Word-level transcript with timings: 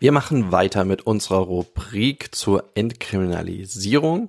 Wir 0.00 0.12
machen 0.12 0.52
weiter 0.52 0.84
mit 0.84 1.08
unserer 1.08 1.38
Rubrik 1.38 2.32
zur 2.32 2.70
Entkriminalisierung. 2.76 4.28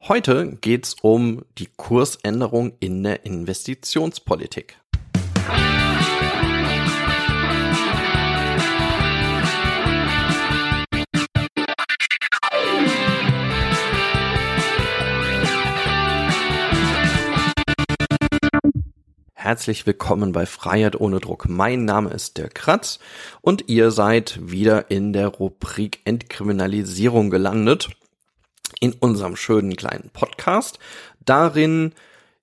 Heute 0.00 0.56
geht's 0.62 0.96
um 1.02 1.44
die 1.58 1.68
Kursänderung 1.76 2.72
in 2.80 3.02
der 3.02 3.26
Investitionspolitik. 3.26 4.78
Herzlich 19.46 19.86
willkommen 19.86 20.32
bei 20.32 20.44
Freiheit 20.44 21.00
ohne 21.00 21.20
Druck. 21.20 21.48
Mein 21.48 21.84
Name 21.84 22.10
ist 22.10 22.36
Dirk 22.36 22.56
Kratz 22.56 22.98
und 23.42 23.68
ihr 23.68 23.92
seid 23.92 24.40
wieder 24.42 24.90
in 24.90 25.12
der 25.12 25.28
Rubrik 25.28 26.00
Entkriminalisierung 26.04 27.30
gelandet. 27.30 27.90
In 28.80 28.92
unserem 28.94 29.36
schönen 29.36 29.76
kleinen 29.76 30.10
Podcast. 30.12 30.80
Darin 31.24 31.92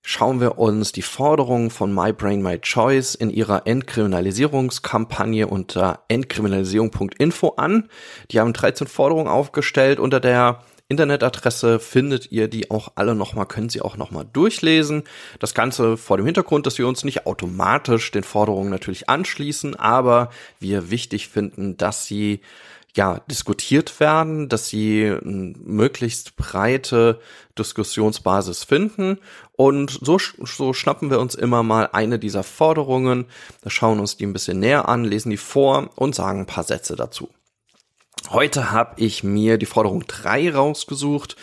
schauen 0.00 0.40
wir 0.40 0.56
uns 0.56 0.92
die 0.92 1.02
Forderungen 1.02 1.68
von 1.68 1.94
My 1.94 2.14
Brain 2.14 2.40
My 2.40 2.58
Choice 2.58 3.14
in 3.14 3.28
ihrer 3.28 3.66
Entkriminalisierungskampagne 3.66 5.46
unter 5.46 6.04
entkriminalisierung.info 6.08 7.48
an. 7.58 7.90
Die 8.30 8.40
haben 8.40 8.54
13 8.54 8.86
Forderungen 8.86 9.28
aufgestellt 9.28 10.00
unter 10.00 10.20
der 10.20 10.62
Internetadresse 10.88 11.80
findet 11.80 12.30
ihr 12.30 12.48
die 12.48 12.70
auch 12.70 12.92
alle 12.94 13.14
nochmal, 13.14 13.46
können 13.46 13.70
sie 13.70 13.80
auch 13.80 13.96
nochmal 13.96 14.26
durchlesen. 14.30 15.04
Das 15.38 15.54
Ganze 15.54 15.96
vor 15.96 16.18
dem 16.18 16.26
Hintergrund, 16.26 16.66
dass 16.66 16.78
wir 16.78 16.86
uns 16.86 17.04
nicht 17.04 17.26
automatisch 17.26 18.10
den 18.10 18.22
Forderungen 18.22 18.70
natürlich 18.70 19.08
anschließen, 19.08 19.76
aber 19.76 20.30
wir 20.60 20.90
wichtig 20.90 21.28
finden, 21.28 21.76
dass 21.78 22.04
sie 22.04 22.40
ja, 22.96 23.20
diskutiert 23.28 23.98
werden, 23.98 24.48
dass 24.48 24.68
sie 24.68 25.16
möglichst 25.22 26.36
breite 26.36 27.20
Diskussionsbasis 27.58 28.62
finden. 28.62 29.18
Und 29.52 29.98
so, 30.00 30.18
so 30.18 30.72
schnappen 30.72 31.10
wir 31.10 31.18
uns 31.18 31.34
immer 31.34 31.62
mal 31.62 31.88
eine 31.92 32.18
dieser 32.18 32.44
Forderungen, 32.44 33.26
schauen 33.66 33.98
uns 33.98 34.16
die 34.16 34.26
ein 34.26 34.32
bisschen 34.32 34.60
näher 34.60 34.88
an, 34.88 35.04
lesen 35.04 35.30
die 35.30 35.36
vor 35.36 35.90
und 35.96 36.14
sagen 36.14 36.40
ein 36.40 36.46
paar 36.46 36.64
Sätze 36.64 36.94
dazu. 36.94 37.30
Heute 38.30 38.72
habe 38.72 38.94
ich 38.96 39.22
mir 39.22 39.58
die 39.58 39.66
Forderung 39.66 40.06
3 40.06 40.54
rausgesucht, 40.54 41.36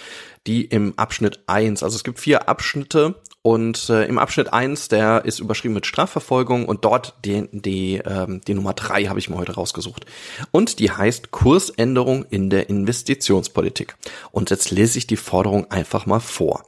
die 0.47 0.65
im 0.65 0.97
Abschnitt 0.97 1.41
1, 1.45 1.83
also 1.83 1.95
es 1.95 2.03
gibt 2.03 2.19
vier 2.19 2.49
Abschnitte 2.49 3.15
und 3.43 3.89
äh, 3.89 4.05
im 4.05 4.19
Abschnitt 4.19 4.51
1, 4.51 4.87
der 4.87 5.25
ist 5.25 5.39
überschrieben 5.39 5.73
mit 5.73 5.85
Strafverfolgung 5.85 6.65
und 6.65 6.85
dort 6.85 7.15
die, 7.25 7.47
die, 7.51 7.97
ähm, 7.97 8.41
die 8.45 8.53
Nummer 8.53 8.73
3 8.73 9.05
habe 9.05 9.19
ich 9.19 9.29
mir 9.29 9.37
heute 9.37 9.53
rausgesucht. 9.53 10.05
Und 10.51 10.79
die 10.79 10.91
heißt 10.91 11.31
Kursänderung 11.31 12.25
in 12.29 12.49
der 12.49 12.69
Investitionspolitik. 12.69 13.95
Und 14.31 14.49
jetzt 14.49 14.69
lese 14.71 14.97
ich 14.97 15.07
die 15.07 15.17
Forderung 15.17 15.69
einfach 15.71 16.05
mal 16.05 16.19
vor. 16.19 16.63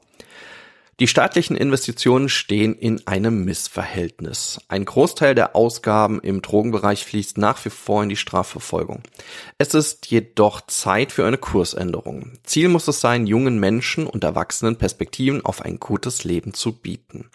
Die 1.00 1.08
staatlichen 1.08 1.58
Investitionen 1.58 2.30
stehen 2.30 2.76
in 2.76 3.08
einem 3.08 3.46
Missverhältnis. 3.46 4.60
Ein 4.68 4.86
Großteil 4.86 5.34
der 5.34 5.56
Ausgaben 5.56 6.22
im 6.22 6.44
Drogenbereich 6.44 7.04
fließt 7.04 7.40
nach 7.40 7.64
wie 7.66 7.72
vor 7.72 8.04
in 8.04 8.10
die 8.10 8.16
Strafverfolgung. 8.16 9.02
Es 9.58 9.74
ist 9.74 10.12
jedoch 10.12 10.62
Zeit 10.68 11.12
für 11.12 11.26
eine 11.26 11.40
Kursänderung. 11.40 12.34
Ziel 12.44 12.70
muss 12.70 12.88
es 12.88 13.02
sein, 13.02 13.26
jungen 13.26 13.60
Menschen 13.60 14.06
und 14.06 14.24
Erwachsenen 14.24 14.78
Perspektiven 14.78 15.44
auf 15.44 15.64
ein 15.64 15.80
gutes 15.80 16.26
Leben 16.26 16.54
zu 16.54 16.74
bieten. 16.74 17.30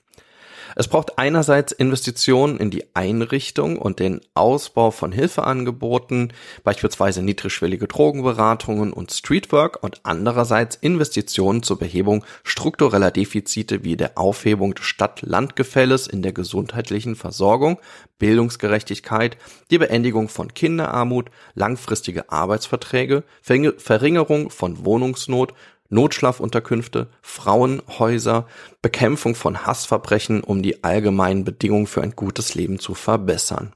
Es 0.76 0.88
braucht 0.88 1.18
einerseits 1.18 1.72
Investitionen 1.72 2.58
in 2.58 2.70
die 2.70 2.84
Einrichtung 2.94 3.78
und 3.78 3.98
den 3.98 4.20
Ausbau 4.34 4.90
von 4.90 5.12
Hilfeangeboten, 5.12 6.32
beispielsweise 6.64 7.22
niedrigschwellige 7.22 7.86
Drogenberatungen 7.86 8.92
und 8.92 9.12
Streetwork 9.12 9.82
und 9.82 10.00
andererseits 10.02 10.76
Investitionen 10.76 11.62
zur 11.62 11.78
Behebung 11.78 12.24
struktureller 12.44 13.10
Defizite 13.10 13.84
wie 13.84 13.96
der 13.96 14.18
Aufhebung 14.18 14.74
des 14.74 14.84
Stadt-Land-Gefälles 14.84 16.06
in 16.06 16.22
der 16.22 16.32
gesundheitlichen 16.32 17.16
Versorgung, 17.16 17.78
Bildungsgerechtigkeit, 18.18 19.36
die 19.70 19.78
Beendigung 19.78 20.28
von 20.28 20.52
Kinderarmut, 20.52 21.30
langfristige 21.54 22.30
Arbeitsverträge, 22.30 23.24
Verringerung 23.42 24.50
von 24.50 24.84
Wohnungsnot, 24.84 25.54
Notschlafunterkünfte, 25.88 27.08
Frauenhäuser, 27.22 28.46
Bekämpfung 28.82 29.34
von 29.34 29.66
Hassverbrechen, 29.66 30.42
um 30.42 30.62
die 30.62 30.84
allgemeinen 30.84 31.44
Bedingungen 31.44 31.86
für 31.86 32.02
ein 32.02 32.16
gutes 32.16 32.54
Leben 32.54 32.78
zu 32.78 32.94
verbessern. 32.94 33.72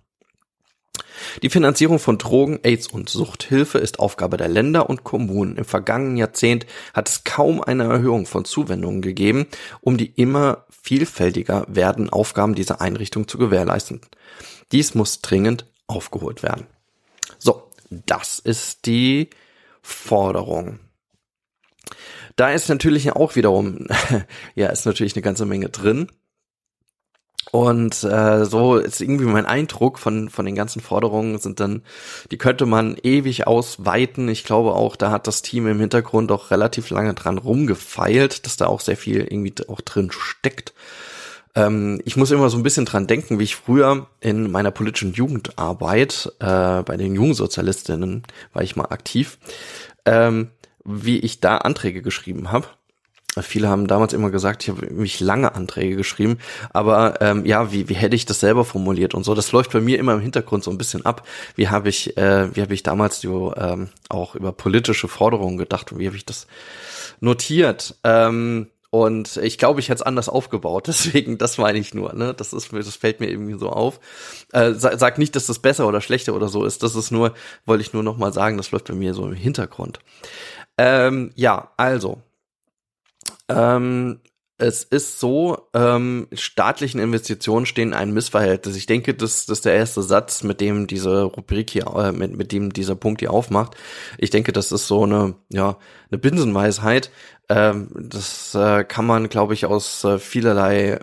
Die 1.43 1.50
Finanzierung 1.50 1.99
von 1.99 2.19
Drogen, 2.19 2.61
AIDS 2.62 2.87
und 2.87 3.09
Suchthilfe 3.09 3.78
ist 3.78 3.99
Aufgabe 3.99 4.37
der 4.37 4.49
Länder 4.49 4.89
und 4.91 5.05
Kommunen. 5.05 5.56
Im 5.56 5.65
vergangenen 5.65 6.17
Jahrzehnt 6.17 6.67
hat 6.95 7.09
es 7.09 7.25
kaum 7.25 7.62
eine 7.62 7.84
Erhöhung 7.84 8.27
von 8.27 8.44
Zuwendungen 8.44 9.03
gegeben, 9.03 9.47
um 9.81 9.97
die 9.97 10.12
immer 10.17 10.67
vielfältiger 10.71 11.65
werden 11.69 12.11
Aufgaben 12.11 12.55
dieser 12.55 12.81
Einrichtung 12.81 13.29
zu 13.29 13.39
gewährleisten. 13.39 14.00
Dies 14.73 14.94
muss 14.94 15.23
dringend 15.23 15.67
aufgeholt 15.87 16.43
werden. 16.43 16.67
So, 17.39 17.71
das 17.91 18.39
ist 18.39 18.87
die 18.87 19.31
Forderung. 19.83 20.81
Da 22.37 22.50
ist 22.50 22.69
natürlich 22.69 23.12
auch 23.12 23.37
wiederum, 23.37 23.87
ja, 24.54 24.69
ist 24.69 24.87
natürlich 24.87 25.15
eine 25.15 25.22
ganze 25.22 25.47
Menge 25.47 25.69
drin. 25.69 26.09
Und 27.50 28.04
äh, 28.04 28.44
so 28.47 28.76
ist 28.76 29.00
irgendwie 29.00 29.25
mein 29.25 29.47
Eindruck 29.47 29.98
von, 29.98 30.31
von 30.31 30.47
den 30.47 30.54
ganzen 30.54 30.81
Forderungen 30.81 31.38
sind 31.38 31.59
dann, 31.60 31.82
die 32.31 32.38
könnte 32.38 32.66
man 32.66 32.97
ewig 33.03 33.47
ausweiten. 33.47 34.28
Ich 34.28 34.44
glaube 34.44 34.75
auch, 34.75 34.97
da 34.97 35.10
hat 35.10 35.26
das 35.26 35.43
Team 35.43 35.66
im 35.66 35.81
Hintergrund 35.81 36.31
auch 36.31 36.50
relativ 36.50 36.91
lange 36.91 37.15
dran 37.15 37.38
rumgefeilt, 37.38 38.47
dass 38.47 38.56
da 38.56 38.66
auch 38.66 38.81
sehr 38.81 38.97
viel 38.97 39.20
irgendwie 39.20 39.54
auch 39.69 39.81
drin 39.81 40.10
steckt. 40.12 40.72
Ähm, 41.54 42.00
ich 42.04 42.16
muss 42.16 42.31
immer 42.31 42.49
so 42.49 42.56
ein 42.56 42.62
bisschen 42.62 42.87
dran 42.87 43.06
denken, 43.06 43.38
wie 43.38 43.44
ich 43.44 43.56
früher 43.56 44.06
in 44.20 44.50
meiner 44.50 44.70
politischen 44.70 45.12
Jugendarbeit 45.12 46.32
äh, 46.38 46.82
bei 46.82 46.97
den 46.97 47.14
Jungsozialistinnen 47.14 48.22
war 48.53 48.62
ich 48.62 48.76
mal 48.76 48.87
aktiv. 48.87 49.38
Ähm, 50.06 50.49
wie 50.84 51.19
ich 51.19 51.41
da 51.41 51.59
Anträge 51.59 52.03
geschrieben 52.03 52.53
habe. 52.53 52.66
Viele 53.41 53.69
haben 53.69 53.87
damals 53.87 54.12
immer 54.12 54.31
gesagt, 54.31 54.62
ich 54.62 54.69
habe 54.69 54.93
mich 54.93 55.19
lange 55.19 55.54
Anträge 55.54 55.97
geschrieben, 55.97 56.37
aber 56.75 57.22
ähm, 57.22 57.47
ja, 57.47 57.72
wie, 57.72 57.88
wie 57.88 57.94
hätte 57.94 58.15
ich 58.15 58.26
das 58.26 58.41
selber 58.41 58.66
formuliert 58.66 59.15
und 59.15 59.25
so. 59.25 59.34
Das 59.34 59.53
läuft 59.53 59.72
bei 59.72 59.81
mir 59.81 59.98
immer 59.98 60.12
im 60.12 60.20
Hintergrund 60.20 60.65
so 60.65 60.70
ein 60.70 60.76
bisschen 60.76 61.06
ab. 61.06 61.26
Wie 61.56 61.69
habe 61.69 61.88
ich, 61.88 62.19
äh, 62.19 62.54
wie 62.54 62.60
habe 62.60 62.75
ich 62.75 62.82
damals 62.82 63.22
so, 63.22 63.54
ähm, 63.56 63.88
auch 64.10 64.34
über 64.34 64.53
politische 64.53 65.09
Forderungen 65.09 65.56
gedacht 65.56 65.93
und 65.93 65.98
wie 65.98 66.06
habe 66.06 66.16
ich 66.16 66.26
das 66.26 66.47
notiert? 67.20 67.94
Ähm, 68.04 68.66
und 68.94 69.38
ich 69.38 69.56
glaube, 69.56 69.81
ich 69.81 69.88
hätte 69.88 70.03
es 70.03 70.06
anders 70.06 70.28
aufgebaut. 70.28 70.87
Deswegen, 70.88 71.38
das 71.38 71.56
meine 71.56 71.78
ich 71.78 71.94
nur. 71.94 72.12
Ne? 72.12 72.34
Das 72.34 72.53
ist, 72.53 72.70
das 72.75 72.97
fällt 72.97 73.20
mir 73.20 73.31
irgendwie 73.31 73.59
so 73.59 73.70
auf. 73.70 73.99
Äh, 74.53 74.75
sag, 74.75 75.00
sag 75.00 75.16
nicht, 75.16 75.34
dass 75.34 75.47
das 75.47 75.60
besser 75.60 75.88
oder 75.88 76.03
schlechter 76.03 76.34
oder 76.34 76.49
so 76.49 76.66
ist. 76.66 76.82
Das 76.82 76.94
ist 76.94 77.10
nur, 77.10 77.32
wollte 77.64 77.81
ich 77.81 77.94
nur 77.94 78.03
noch 78.03 78.19
mal 78.19 78.34
sagen. 78.34 78.59
Das 78.59 78.70
läuft 78.70 78.88
bei 78.88 78.94
mir 78.94 79.14
so 79.14 79.26
im 79.26 79.32
Hintergrund. 79.32 80.00
Ähm, 80.78 81.33
ja, 81.34 81.71
also. 81.77 82.22
Ähm, 83.49 84.21
es 84.58 84.84
ist 84.84 85.18
so, 85.18 85.68
ähm, 85.74 86.28
staatlichen 86.32 87.00
Investitionen 87.00 87.66
stehen 87.66 87.88
in 87.88 87.94
einem 87.94 88.14
Missverhältnis. 88.14 88.76
Ich 88.76 88.86
denke, 88.86 89.14
das, 89.14 89.46
das 89.46 89.58
ist 89.58 89.64
der 89.64 89.74
erste 89.74 90.02
Satz, 90.02 90.44
mit 90.44 90.60
dem 90.60 90.86
diese 90.86 91.22
Rubrik 91.22 91.70
hier, 91.70 91.86
äh, 91.96 92.12
mit, 92.12 92.36
mit 92.36 92.52
dem 92.52 92.72
dieser 92.72 92.94
Punkt 92.94 93.20
hier 93.20 93.32
aufmacht. 93.32 93.74
Ich 94.18 94.30
denke, 94.30 94.52
das 94.52 94.70
ist 94.70 94.86
so 94.86 95.02
eine, 95.02 95.34
ja, 95.48 95.78
eine 96.10 96.18
Binsenweisheit. 96.18 97.10
Ähm, 97.48 97.88
das 97.92 98.54
äh, 98.54 98.84
kann 98.84 99.04
man, 99.04 99.28
glaube 99.28 99.54
ich, 99.54 99.66
aus 99.66 100.04
äh, 100.04 100.18
vielerlei 100.18 101.00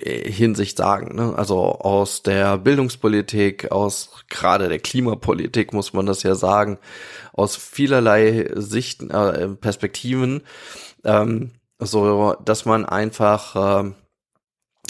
äh, 0.00 0.30
Hinsicht 0.30 0.78
sagen. 0.78 1.14
Ne? 1.14 1.34
Also 1.36 1.58
aus 1.58 2.22
der 2.22 2.56
Bildungspolitik, 2.56 3.70
aus 3.70 4.24
gerade 4.30 4.68
der 4.68 4.78
Klimapolitik 4.78 5.74
muss 5.74 5.92
man 5.92 6.06
das 6.06 6.22
ja 6.22 6.34
sagen, 6.34 6.78
aus 7.34 7.56
vielerlei 7.56 8.50
Sichten, 8.54 9.10
äh, 9.10 9.48
Perspektiven. 9.48 10.42
Ähm, 11.04 11.50
so 11.86 12.36
dass 12.44 12.64
man 12.64 12.84
einfach 12.86 13.84
äh, 13.84 13.92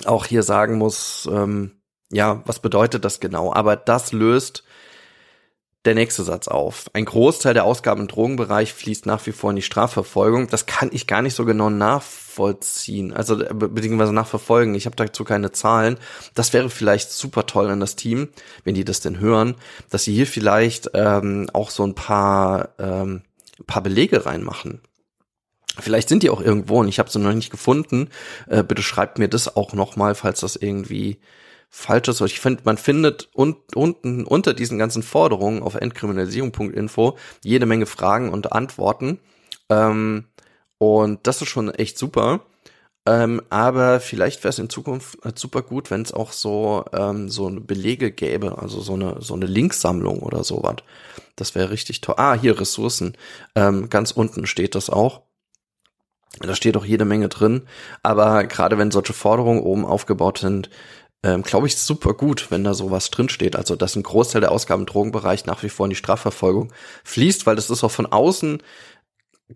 auch 0.07 0.27
hier 0.27 0.43
sagen 0.43 0.79
muss, 0.79 1.29
ähm, 1.31 1.73
ja, 2.11 2.43
was 2.45 2.61
bedeutet 2.61 3.05
das 3.05 3.21
genau? 3.21 3.53
Aber 3.53 3.77
das 3.77 4.13
löst 4.13 4.65
der 5.85 5.95
nächste 5.95 6.23
Satz 6.23 6.47
auf. 6.47 6.91
Ein 6.93 7.07
Großteil 7.07 7.55
der 7.55 7.65
Ausgaben 7.65 8.03
im 8.03 8.09
Drogenbereich 8.09 8.73
fließt 8.73 9.05
nach 9.07 9.27
wie 9.27 9.33
vor 9.33 9.51
in 9.51 9.57
die 9.57 9.63
Strafverfolgung. 9.63 10.47
Das 10.47 10.67
kann 10.67 10.91
ich 10.93 11.09
gar 11.09 11.23
nicht 11.23 11.35
so 11.35 11.45
genau 11.45 11.71
nachvollziehen, 11.71 13.13
also 13.13 13.43
äh, 13.43 13.53
beziehungsweise 13.53 14.13
nachverfolgen. 14.13 14.75
Ich 14.77 14.87
habe 14.87 14.95
dazu 14.95 15.25
keine 15.25 15.51
Zahlen. 15.51 15.99
Das 16.35 16.53
wäre 16.53 16.71
vielleicht 16.71 17.11
super 17.11 17.47
toll 17.47 17.69
an 17.69 17.81
das 17.81 17.97
Team, 17.97 18.29
wenn 18.65 18.75
die 18.75 18.85
das 18.85 19.01
denn 19.01 19.19
hören, 19.19 19.57
dass 19.91 20.05
sie 20.05 20.15
hier 20.15 20.27
vielleicht 20.27 20.91
ähm, 20.95 21.51
auch 21.53 21.71
so 21.71 21.85
ein 21.85 21.95
paar, 21.95 22.69
ähm, 22.79 23.23
paar 23.67 23.83
Belege 23.83 24.25
reinmachen. 24.25 24.83
Vielleicht 25.79 26.09
sind 26.09 26.23
die 26.23 26.31
auch 26.31 26.41
irgendwo 26.41 26.81
und 26.81 26.89
ich 26.89 26.99
habe 26.99 27.11
sie 27.11 27.19
noch 27.19 27.33
nicht 27.33 27.51
gefunden. 27.51 28.11
Äh, 28.47 28.63
bitte 28.63 28.83
schreibt 28.83 29.19
mir 29.19 29.29
das 29.29 29.57
auch 29.57 29.73
nochmal, 29.73 30.15
falls 30.15 30.41
das 30.41 30.57
irgendwie 30.57 31.19
Falsches. 31.75 32.21
Ich 32.21 32.39
finde, 32.39 32.63
man 32.65 32.77
findet 32.77 33.31
un 33.35 33.57
unten 33.75 34.25
unter 34.25 34.53
diesen 34.53 34.79
ganzen 34.79 35.03
Forderungen 35.03 35.63
auf 35.63 35.75
entkriminalisierung.info 35.75 37.17
jede 37.43 37.65
Menge 37.65 37.87
Fragen 37.87 38.31
und 38.31 38.53
Antworten. 38.53 39.21
Ähm, 39.71 40.27
und 40.77 41.27
das 41.27 41.41
ist 41.41 41.49
schon 41.49 41.71
echt 41.71 41.97
super. 41.97 42.43
Ähm, 43.07 43.41
aber 43.49 44.01
vielleicht 44.01 44.45
wäre 44.45 44.51
es 44.51 44.59
in 44.59 44.69
Zukunft 44.69 45.25
äh, 45.25 45.33
super 45.35 45.63
gut, 45.63 45.91
wenn 45.91 46.03
es 46.03 46.13
auch 46.13 46.33
so 46.33 46.85
ähm, 46.93 47.31
so 47.31 47.47
eine 47.47 47.61
Belege 47.63 48.13
gäbe, 48.13 48.59
also 48.59 48.81
so 48.81 48.93
eine 48.93 49.23
so 49.23 49.35
eine 49.35 49.47
Linksammlung 49.47 50.19
oder 50.21 50.45
sowas. 50.45 50.77
Das 51.37 51.55
wäre 51.55 51.71
richtig 51.71 52.03
toll. 52.03 52.17
Ah, 52.19 52.35
hier 52.35 52.61
Ressourcen. 52.61 53.17
Ähm, 53.55 53.89
ganz 53.89 54.13
unten 54.13 54.47
steht 54.47 54.75
das 54.75 54.91
auch. 54.91 55.23
Da 56.41 56.55
steht 56.55 56.77
auch 56.77 56.85
jede 56.85 57.05
Menge 57.05 57.29
drin. 57.29 57.63
Aber 58.03 58.45
gerade 58.45 58.79
wenn 58.79 58.91
solche 58.91 59.13
Forderungen 59.13 59.61
oben 59.61 59.85
aufgebaut 59.85 60.39
sind, 60.39 60.71
ähm, 61.23 61.43
glaube 61.43 61.67
ich, 61.67 61.77
super 61.77 62.15
gut, 62.15 62.51
wenn 62.51 62.65
da 62.65 62.75
sowas 62.75 63.11
drinsteht. 63.11 63.55
Also, 63.55 63.77
dass 63.77 63.95
ein 63.97 64.03
Großteil 64.03 64.41
der 64.41 64.51
Ausgaben 64.51 64.83
im 64.83 64.87
Drogenbereich 64.87 65.47
nach 65.47 65.63
wie 65.63 65.69
vor 65.69 65.87
in 65.87 65.91
die 65.91 65.97
Strafverfolgung 65.97 66.73
fließt, 67.05 67.47
weil 67.47 67.57
das 67.57 67.71
ist 67.71 67.85
auch 67.85 67.91
von 67.91 68.07
außen, 68.07 68.63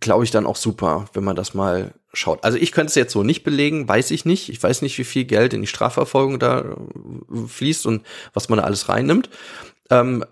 glaube 0.01 0.25
ich, 0.25 0.31
dann 0.31 0.47
auch 0.47 0.57
super, 0.57 1.07
wenn 1.13 1.25
man 1.25 1.37
das 1.37 1.55
mal 1.55 1.95
schaut. 2.13 2.45
Also 2.45 2.59
ich 2.59 2.73
könnte 2.73 2.91
es 2.91 2.95
jetzt 2.95 3.13
so 3.13 3.23
nicht 3.23 3.43
belegen, 3.43 3.89
weiß 3.89 4.11
ich 4.11 4.25
nicht. 4.25 4.49
Ich 4.49 4.63
weiß 4.63 4.83
nicht, 4.83 4.97
wie 4.99 5.05
viel 5.05 5.25
Geld 5.25 5.55
in 5.55 5.61
die 5.61 5.67
Strafverfolgung 5.67 6.39
da 6.39 6.61
äh, 6.61 7.47
fließt 7.47 7.87
und 7.87 8.07
was 8.33 8.49
man 8.49 8.59
da 8.59 8.65
alles 8.65 8.89
reinnimmt. 8.89 9.31
Ähm, 9.91 10.25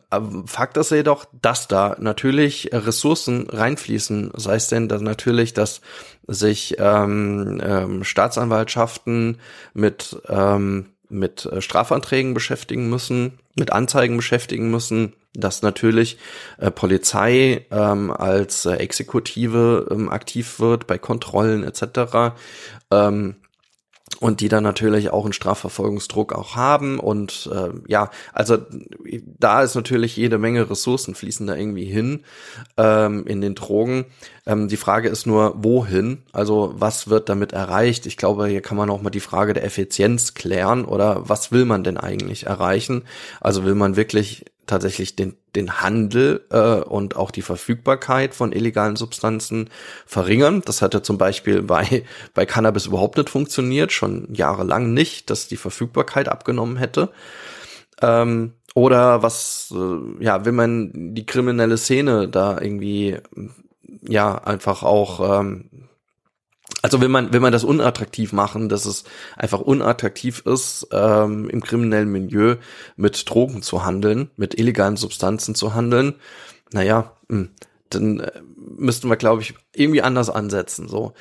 Fakt 0.47 0.77
ist 0.77 0.91
jedoch, 0.91 1.27
dass 1.41 1.69
da 1.69 1.97
natürlich 1.99 2.71
Ressourcen 2.73 3.49
reinfließen. 3.49 4.33
Sei 4.35 4.57
es 4.57 4.69
denn 4.69 4.89
dass 4.89 5.01
natürlich, 5.01 5.55
dass 5.55 5.81
sich 6.27 6.77
ähm, 6.79 7.61
ähm, 7.63 8.05
Staatsanwaltschaften 8.05 9.39
mit 9.73 10.17
ähm, 10.29 10.87
mit 11.09 11.47
äh, 11.47 11.61
Strafanträgen 11.61 12.35
beschäftigen 12.35 12.89
müssen, 12.89 13.39
mit 13.55 13.73
Anzeigen 13.73 14.17
beschäftigen 14.17 14.71
müssen, 14.71 15.15
dass 15.33 15.63
natürlich 15.63 16.19
äh, 16.59 16.71
Polizei 16.71 17.67
ähm, 17.71 18.11
als 18.11 18.67
äh, 18.67 18.75
Exekutive 18.75 19.89
ähm, 19.91 20.09
aktiv 20.09 20.61
wird 20.61 20.87
bei 20.87 20.99
Kontrollen 20.99 21.65
etc. 21.65 22.35
Ähm, 22.91 23.37
und 24.21 24.41
die 24.41 24.49
dann 24.49 24.63
natürlich 24.63 25.11
auch 25.11 25.25
einen 25.25 25.33
Strafverfolgungsdruck 25.33 26.33
auch 26.33 26.57
haben 26.57 26.99
und 26.99 27.49
äh, 27.53 27.71
ja, 27.89 28.11
also 28.33 28.59
da 29.39 29.63
ist 29.63 29.75
natürlich 29.75 30.17
jede 30.17 30.39
Menge 30.39 30.69
Ressourcen 30.71 31.15
fließen 31.15 31.47
da 31.47 31.55
irgendwie 31.55 31.85
hin 31.85 32.25
ähm, 32.77 33.27
in 33.27 33.41
den 33.41 33.55
Drogen. 33.55 34.07
Ähm, 34.47 34.69
die 34.69 34.77
Frage 34.77 35.09
ist 35.09 35.27
nur, 35.27 35.55
wohin? 35.57 36.23
Also 36.33 36.75
was 36.77 37.09
wird 37.09 37.29
damit 37.29 37.53
erreicht? 37.53 38.07
Ich 38.07 38.17
glaube, 38.17 38.47
hier 38.47 38.63
kann 38.63 38.77
man 38.77 38.91
auch 38.91 39.03
mal 39.03 39.11
die 39.11 39.21
Frage 39.21 39.55
der 39.55 39.65
Effizienz 39.65 40.35
klären 40.35 40.85
oder 40.85 41.29
was 41.29 41.53
will 41.53 41.65
man 41.65 41.85
denn 41.85 41.97
eigentlich 41.97 42.47
erreichen? 42.47 43.03
Also 43.41 43.65
will 43.65 43.75
man 43.75 43.97
wirklich 43.97 44.45
tatsächlich 44.67 45.17
den, 45.17 45.37
den 45.55 45.81
Handel 45.81 46.45
äh, 46.51 46.81
und 46.81 47.17
auch 47.17 47.31
die 47.31 47.43
Verfügbarkeit 47.43 48.35
von 48.35 48.53
illegalen 48.53 48.97
Substanzen 48.97 49.71
verringern. 50.07 50.63
Das 50.65 50.83
hatte 50.83 51.03
zum 51.03 51.19
Beispiel 51.19 51.63
bei, 51.63 52.05
bei 52.35 52.47
Cannabis 52.47 52.87
überhaupt 52.87 53.17
nicht 53.17 53.31
funktioniert, 53.31 53.93
schon 53.93 54.33
jahrelang 54.33 54.93
nicht, 54.95 55.31
dass 55.31 55.49
die 55.49 55.57
Verfügbarkeit 55.57 56.29
abgenommen 56.29 56.77
hätte. 56.77 57.11
Ähm, 58.03 58.55
oder 58.75 59.23
was, 59.23 59.73
äh, 59.75 60.25
ja, 60.25 60.45
will 60.45 60.53
man 60.53 61.15
die 61.15 61.27
kriminelle 61.27 61.79
Szene 61.79 62.29
da 62.29 62.61
irgendwie, 62.61 63.19
ja, 64.03 64.37
einfach 64.37 64.83
auch 64.83 65.41
ähm, 65.41 65.71
also 66.85 67.01
will 67.01 67.09
man, 67.09 67.33
will 67.33 67.41
man 67.41 67.51
das 67.51 67.65
unattraktiv 67.65 68.35
machen, 68.35 68.69
dass 68.69 68.85
es 68.85 69.05
einfach 69.37 69.61
unattraktiv 69.61 70.43
ist, 70.45 70.87
ähm, 70.93 71.49
im 71.49 71.63
kriminellen 71.63 72.13
Milieu 72.13 72.57
mit 72.97 73.31
Drogen 73.31 73.63
zu 73.63 73.87
handeln, 73.87 74.29
mit 74.37 74.59
illegalen 74.59 74.99
Substanzen 74.99 75.55
zu 75.55 75.73
handeln, 75.73 76.17
naja, 76.73 77.13
mh, 77.29 77.39
hm, 77.39 77.51
dann 77.89 78.21
äh, 78.21 78.33
müssten 78.77 79.09
wir, 79.09 79.17
glaube 79.17 79.41
ich, 79.41 79.55
irgendwie 79.75 80.03
anders 80.03 80.29
ansetzen. 80.29 80.87
So. 80.87 81.15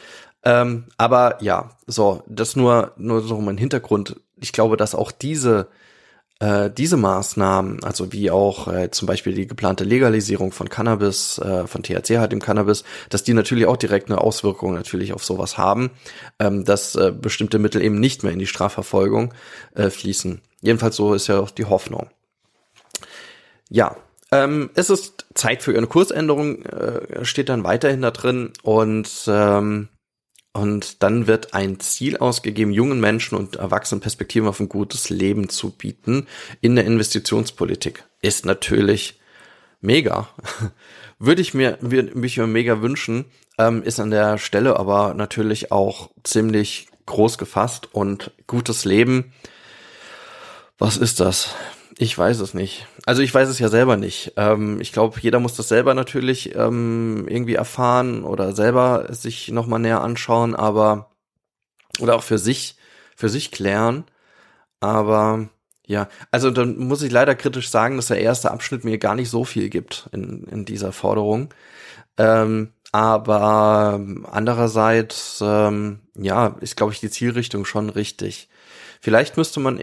Ähm, 0.43 0.83
aber 0.97 1.41
ja, 1.41 1.69
so, 1.87 2.23
das 2.27 2.57
nur, 2.57 2.91
nur 2.97 3.21
so 3.21 3.39
mein 3.39 3.57
Hintergrund. 3.57 4.17
Ich 4.41 4.51
glaube, 4.51 4.75
dass 4.75 4.93
auch 4.93 5.13
diese 5.13 5.69
äh, 6.39 6.69
diese 6.69 6.97
Maßnahmen, 6.97 7.83
also 7.83 8.11
wie 8.11 8.31
auch 8.31 8.67
äh, 8.67 8.91
zum 8.91 9.07
Beispiel 9.07 9.33
die 9.33 9.47
geplante 9.47 9.83
Legalisierung 9.83 10.51
von 10.51 10.69
Cannabis, 10.69 11.37
äh, 11.37 11.67
von 11.67 11.83
THC 11.83 12.17
halt 12.17 12.33
im 12.33 12.41
Cannabis, 12.41 12.83
dass 13.09 13.23
die 13.23 13.33
natürlich 13.33 13.65
auch 13.65 13.77
direkt 13.77 14.09
eine 14.09 14.19
Auswirkung 14.19 14.73
natürlich 14.73 15.13
auf 15.13 15.23
sowas 15.23 15.57
haben, 15.57 15.91
ähm, 16.39 16.65
dass 16.65 16.95
äh, 16.95 17.11
bestimmte 17.11 17.59
Mittel 17.59 17.81
eben 17.81 17.99
nicht 17.99 18.23
mehr 18.23 18.33
in 18.33 18.39
die 18.39 18.47
Strafverfolgung 18.47 19.33
äh, 19.75 19.89
fließen. 19.89 20.41
Jedenfalls 20.61 20.95
so 20.95 21.13
ist 21.13 21.27
ja 21.27 21.39
auch 21.39 21.51
die 21.51 21.65
Hoffnung. 21.65 22.09
Ja, 23.69 23.95
ähm, 24.31 24.71
es 24.73 24.89
ist 24.89 25.27
Zeit 25.35 25.61
für 25.61 25.77
eine 25.77 25.87
Kursänderung, 25.87 26.63
äh, 26.65 27.23
steht 27.23 27.49
dann 27.49 27.63
weiterhin 27.63 28.01
da 28.01 28.11
drin 28.11 28.51
und 28.63 29.09
ähm, 29.27 29.89
und 30.53 31.01
dann 31.01 31.25
wird 31.25 31.55
ein 31.55 31.79
Ziel 31.79 32.17
ausgegeben, 32.17 32.71
jungen 32.71 32.99
Menschen 32.99 33.37
und 33.37 33.55
Erwachsenen 33.55 34.01
Perspektiven 34.01 34.47
auf 34.47 34.59
ein 34.59 34.69
gutes 34.69 35.09
Leben 35.09 35.49
zu 35.49 35.71
bieten 35.71 36.27
in 36.61 36.75
der 36.75 36.85
Investitionspolitik. 36.85 38.03
Ist 38.21 38.45
natürlich 38.45 39.19
mega. 39.81 40.29
Würde 41.19 41.41
ich 41.41 41.53
mir, 41.53 41.77
würde 41.79 42.17
mich 42.17 42.37
mega 42.37 42.81
wünschen, 42.81 43.25
ähm, 43.57 43.81
ist 43.83 43.99
an 43.99 44.11
der 44.11 44.37
Stelle 44.37 44.77
aber 44.77 45.13
natürlich 45.13 45.71
auch 45.71 46.09
ziemlich 46.23 46.87
groß 47.05 47.37
gefasst 47.37 47.93
und 47.93 48.31
gutes 48.45 48.83
Leben. 48.83 49.31
Was 50.77 50.97
ist 50.97 51.21
das? 51.21 51.55
Ich 51.97 52.17
weiß 52.17 52.39
es 52.39 52.53
nicht. 52.53 52.87
Also 53.05 53.21
ich 53.21 53.33
weiß 53.33 53.49
es 53.49 53.59
ja 53.59 53.69
selber 53.69 53.97
nicht. 53.97 54.33
Ähm, 54.37 54.81
ich 54.81 54.91
glaube, 54.91 55.19
jeder 55.21 55.39
muss 55.39 55.55
das 55.55 55.67
selber 55.67 55.93
natürlich 55.93 56.55
ähm, 56.55 57.27
irgendwie 57.27 57.55
erfahren 57.55 58.23
oder 58.23 58.53
selber 58.55 59.13
sich 59.13 59.49
nochmal 59.49 59.79
näher 59.79 60.01
anschauen, 60.01 60.55
aber 60.55 61.11
oder 61.99 62.15
auch 62.15 62.23
für 62.23 62.39
sich, 62.39 62.77
für 63.15 63.29
sich 63.29 63.51
klären. 63.51 64.05
Aber 64.79 65.49
ja, 65.85 66.09
also 66.31 66.49
dann 66.51 66.77
muss 66.77 67.01
ich 67.03 67.11
leider 67.11 67.35
kritisch 67.35 67.69
sagen, 67.69 67.97
dass 67.97 68.07
der 68.07 68.21
erste 68.21 68.51
Abschnitt 68.51 68.83
mir 68.83 68.97
gar 68.97 69.15
nicht 69.15 69.29
so 69.29 69.43
viel 69.45 69.69
gibt 69.69 70.09
in, 70.11 70.45
in 70.45 70.65
dieser 70.65 70.91
Forderung. 70.91 71.53
Ähm, 72.17 72.73
aber 72.91 73.99
andererseits, 74.31 75.41
ähm, 75.43 76.01
ja, 76.15 76.55
ist, 76.61 76.77
glaube 76.77 76.93
ich, 76.93 76.99
die 76.99 77.09
Zielrichtung 77.09 77.65
schon 77.65 77.89
richtig. 77.89 78.49
Vielleicht 79.03 79.35
müsste 79.35 79.59
man, 79.59 79.81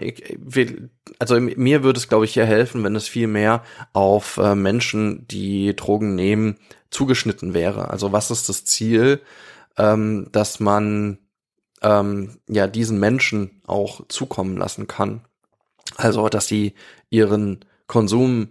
also 1.19 1.39
mir 1.39 1.83
würde 1.83 1.99
es, 1.99 2.09
glaube 2.09 2.25
ich, 2.25 2.33
hier 2.33 2.47
helfen, 2.47 2.83
wenn 2.83 2.95
es 2.95 3.07
viel 3.07 3.27
mehr 3.27 3.63
auf 3.93 4.37
äh, 4.37 4.55
Menschen, 4.55 5.27
die 5.27 5.75
Drogen 5.75 6.15
nehmen, 6.15 6.57
zugeschnitten 6.89 7.53
wäre. 7.53 7.91
Also 7.91 8.11
was 8.11 8.31
ist 8.31 8.49
das 8.49 8.65
Ziel, 8.65 9.21
ähm, 9.77 10.29
dass 10.31 10.59
man 10.59 11.19
ähm, 11.83 12.39
ja 12.49 12.65
diesen 12.65 12.99
Menschen 12.99 13.61
auch 13.67 14.01
zukommen 14.07 14.57
lassen 14.57 14.87
kann? 14.87 15.21
Also, 15.97 16.27
dass 16.27 16.47
sie 16.47 16.73
ihren 17.11 17.63
Konsum 17.85 18.47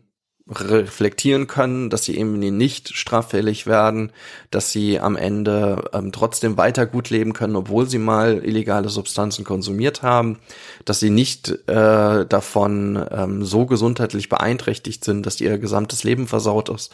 reflektieren 0.50 1.46
können, 1.46 1.90
dass 1.90 2.04
sie 2.04 2.16
eben 2.16 2.38
nicht 2.38 2.96
straffällig 2.96 3.66
werden, 3.66 4.12
dass 4.50 4.72
sie 4.72 4.98
am 4.98 5.16
Ende 5.16 5.88
ähm, 5.92 6.12
trotzdem 6.12 6.56
weiter 6.56 6.86
gut 6.86 7.10
leben 7.10 7.32
können, 7.32 7.56
obwohl 7.56 7.88
sie 7.88 7.98
mal 7.98 8.44
illegale 8.44 8.88
Substanzen 8.88 9.44
konsumiert 9.44 10.02
haben, 10.02 10.38
dass 10.84 11.00
sie 11.00 11.10
nicht 11.10 11.50
äh, 11.68 12.26
davon 12.26 13.04
ähm, 13.10 13.44
so 13.44 13.66
gesundheitlich 13.66 14.28
beeinträchtigt 14.28 15.04
sind, 15.04 15.24
dass 15.24 15.40
ihr 15.40 15.58
gesamtes 15.58 16.04
Leben 16.04 16.26
versaut 16.26 16.68
ist. 16.68 16.92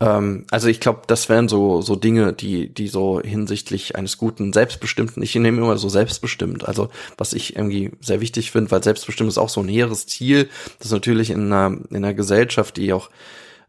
Ähm, 0.00 0.46
also 0.50 0.68
ich 0.68 0.80
glaube, 0.80 1.02
das 1.06 1.28
wären 1.28 1.48
so 1.48 1.82
so 1.82 1.94
Dinge, 1.96 2.32
die 2.32 2.72
die 2.72 2.88
so 2.88 3.20
hinsichtlich 3.20 3.96
eines 3.96 4.18
guten 4.18 4.52
selbstbestimmten, 4.52 5.22
ich 5.22 5.34
nehme 5.34 5.58
immer 5.58 5.76
so 5.78 5.88
selbstbestimmt, 5.88 6.66
also 6.66 6.88
was 7.18 7.32
ich 7.34 7.56
irgendwie 7.56 7.92
sehr 8.00 8.20
wichtig 8.20 8.50
finde, 8.50 8.70
weil 8.70 8.82
selbstbestimmt 8.82 9.28
ist 9.28 9.38
auch 9.38 9.48
so 9.50 9.60
ein 9.60 9.68
hehres 9.68 10.06
Ziel, 10.06 10.48
das 10.78 10.90
natürlich 10.90 11.30
in 11.30 11.52
einer 11.52 11.76
in 11.90 11.96
einer 11.96 12.14
Gesellschaft, 12.14 12.76
die 12.78 12.92
auch 12.92 13.10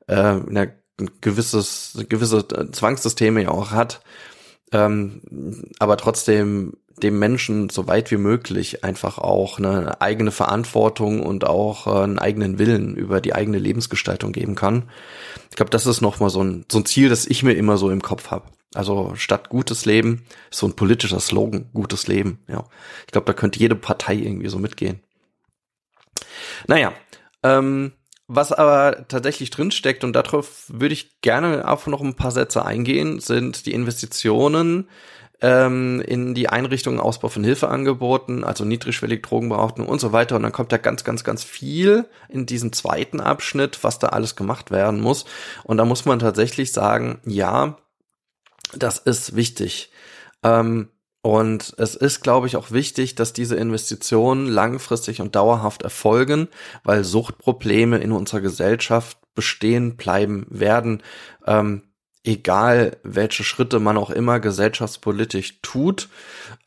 äh, 0.08 0.38
in 0.38 0.58
einer 0.58 0.72
gewisses 1.22 2.06
gewisse 2.10 2.48
Zwangssysteme 2.72 3.44
ja 3.44 3.50
auch 3.50 3.72
hat, 3.72 4.02
ähm, 4.72 5.22
aber 5.80 5.98
trotzdem 5.98 6.74
dem 7.04 7.20
Menschen 7.20 7.70
so 7.70 7.88
weit 7.88 8.12
wie 8.12 8.18
möglich 8.18 8.84
einfach 8.84 9.18
auch 9.18 9.58
eine 9.58 10.02
eigene 10.02 10.32
Verantwortung 10.32 11.22
und 11.22 11.46
auch 11.46 11.88
äh, 11.88 12.04
einen 12.04 12.20
eigenen 12.20 12.60
Willen 12.60 12.96
über 12.96 13.22
die 13.22 13.34
eigene 13.34 13.58
Lebensgestaltung 13.58 14.32
geben 14.32 14.56
kann. 14.56 14.90
Ich 15.50 15.56
glaube, 15.56 15.72
das 15.72 15.86
ist 15.86 16.02
nochmal 16.02 16.30
so 16.30 16.44
ein, 16.44 16.66
so 16.72 16.80
ein 16.80 16.86
Ziel, 16.86 17.10
das 17.10 17.26
ich 17.26 17.44
mir 17.44 17.54
immer 17.54 17.78
so 17.78 17.90
im 17.90 18.02
Kopf 18.02 18.32
habe. 18.32 18.46
Also 18.74 19.14
statt 19.16 19.50
gutes 19.50 19.86
Leben 19.86 20.26
so 20.50 20.66
ein 20.66 20.76
politischer 20.76 21.20
Slogan, 21.20 21.70
gutes 21.74 22.08
Leben. 22.08 22.40
Ja, 22.48 22.64
ich 23.06 23.12
glaube, 23.12 23.26
da 23.26 23.34
könnte 23.34 23.60
jede 23.60 23.76
Partei 23.76 24.16
irgendwie 24.16 24.48
so 24.48 24.60
mitgehen. 24.60 25.02
Naja, 26.68 26.94
ähm, 27.44 27.92
was 28.28 28.54
aber 28.54 29.10
tatsächlich 29.10 29.50
drinsteckt, 29.50 30.06
und 30.06 30.14
darauf 30.14 30.64
würde 30.70 30.94
ich 30.94 31.20
gerne 31.20 31.68
auch 31.68 31.86
noch 31.88 32.00
ein 32.00 32.16
paar 32.16 32.32
Sätze 32.32 32.64
eingehen, 32.64 33.20
sind 33.20 33.66
die 33.66 33.74
Investitionen 33.74 34.88
ähm, 35.42 36.02
in 36.02 36.36
die 36.36 36.50
Einrichtungen 36.50 37.00
Ausbau 37.00 37.30
von 37.30 37.44
Hilfeangeboten, 37.44 38.44
also 38.44 38.64
niedrigschwellig 38.64 39.24
Drogenbehauptung 39.24 39.88
und 39.88 40.00
so 40.00 40.12
weiter. 40.12 40.36
Und 40.36 40.44
dann 40.44 40.52
kommt 40.52 40.72
da 40.72 40.78
ganz, 40.78 41.04
ganz, 41.04 41.24
ganz 41.24 41.44
viel 41.44 42.06
in 42.30 42.46
diesen 42.46 42.74
zweiten 42.74 43.20
Abschnitt, 43.20 43.84
was 43.84 44.00
da 44.00 44.08
alles 44.10 44.36
gemacht 44.36 44.72
werden 44.72 45.02
muss. 45.02 45.26
Und 45.64 45.78
da 45.78 45.86
muss 45.86 46.06
man 46.06 46.20
tatsächlich 46.20 46.72
sagen, 46.72 47.20
ja, 47.26 47.78
das 48.76 49.00
ist 49.00 49.36
wichtig. 49.36 49.92
Ähm, 50.44 50.90
und 51.24 51.76
es 51.78 51.96
ist, 51.96 52.22
glaube 52.22 52.48
ich, 52.48 52.56
auch 52.56 52.72
wichtig, 52.72 53.14
dass 53.14 53.34
diese 53.34 53.56
Investitionen 53.56 54.48
langfristig 54.48 55.22
und 55.22 55.36
dauerhaft 55.36 55.84
erfolgen, 55.84 56.48
weil 56.84 57.04
Suchtprobleme 57.04 58.00
in 58.00 58.12
unserer 58.12 58.42
Gesellschaft 58.42 59.18
bestehen 59.36 59.98
bleiben 59.98 60.46
werden. 60.50 61.04
Ähm, 61.46 61.84
egal 62.24 62.98
welche 63.02 63.44
Schritte 63.44 63.80
man 63.80 63.98
auch 63.98 64.12
immer 64.12 64.40
gesellschaftspolitisch 64.40 65.60
tut. 65.64 66.08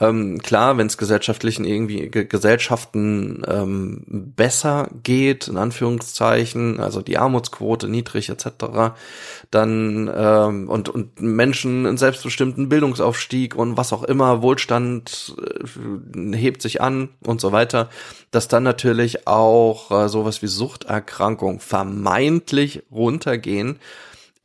Ähm, 0.01 0.41
klar, 0.43 0.77
wenn 0.79 0.89
es 0.89 0.99
gesellschaftlichen 0.99 1.65
irgendwie 1.65 2.11
Gesellschaften 2.11 3.45
ähm, 3.47 4.03
besser 4.37 4.89
geht, 5.05 5.47
in 5.47 5.57
Anführungszeichen, 5.57 6.81
also 6.81 7.03
die 7.03 7.19
Armutsquote 7.19 7.89
niedrig 7.89 8.31
etc., 8.31 8.95
dann 9.53 10.11
ähm, 10.13 10.69
und 10.69 10.89
und 10.89 11.21
Menschen 11.21 11.87
einen 11.87 11.99
selbstbestimmten 11.99 12.69
Bildungsaufstieg 12.69 13.55
und 13.55 13.77
was 13.77 13.93
auch 13.93 14.03
immer, 14.03 14.43
Wohlstand 14.43 15.37
äh, 15.39 16.37
hebt 16.37 16.63
sich 16.63 16.81
an 16.81 17.11
und 17.25 17.41
so 17.41 17.53
weiter, 17.53 17.91
dass 18.33 18.49
dann 18.49 18.65
natürlich 18.65 19.29
auch 19.29 19.93
äh, 19.93 20.09
sowas 20.09 20.43
wie 20.43 20.49
Suchterkrankung 20.49 21.61
vermeintlich 21.61 22.83
runtergehen 22.91 23.79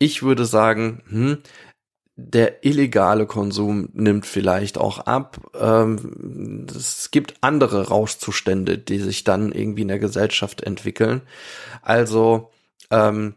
ich 0.00 0.24
würde 0.24 0.46
sagen, 0.46 1.02
hm, 1.08 1.38
der 2.16 2.64
illegale 2.64 3.26
Konsum 3.26 3.90
nimmt 3.92 4.26
vielleicht 4.26 4.78
auch 4.78 4.98
ab. 4.98 5.38
Ähm, 5.58 6.66
es 6.74 7.10
gibt 7.10 7.34
andere 7.42 7.88
Rauschzustände, 7.88 8.78
die 8.78 8.98
sich 8.98 9.24
dann 9.24 9.52
irgendwie 9.52 9.82
in 9.82 9.88
der 9.88 9.98
Gesellschaft 9.98 10.62
entwickeln. 10.62 11.22
Also 11.82 12.50
ähm, 12.90 13.34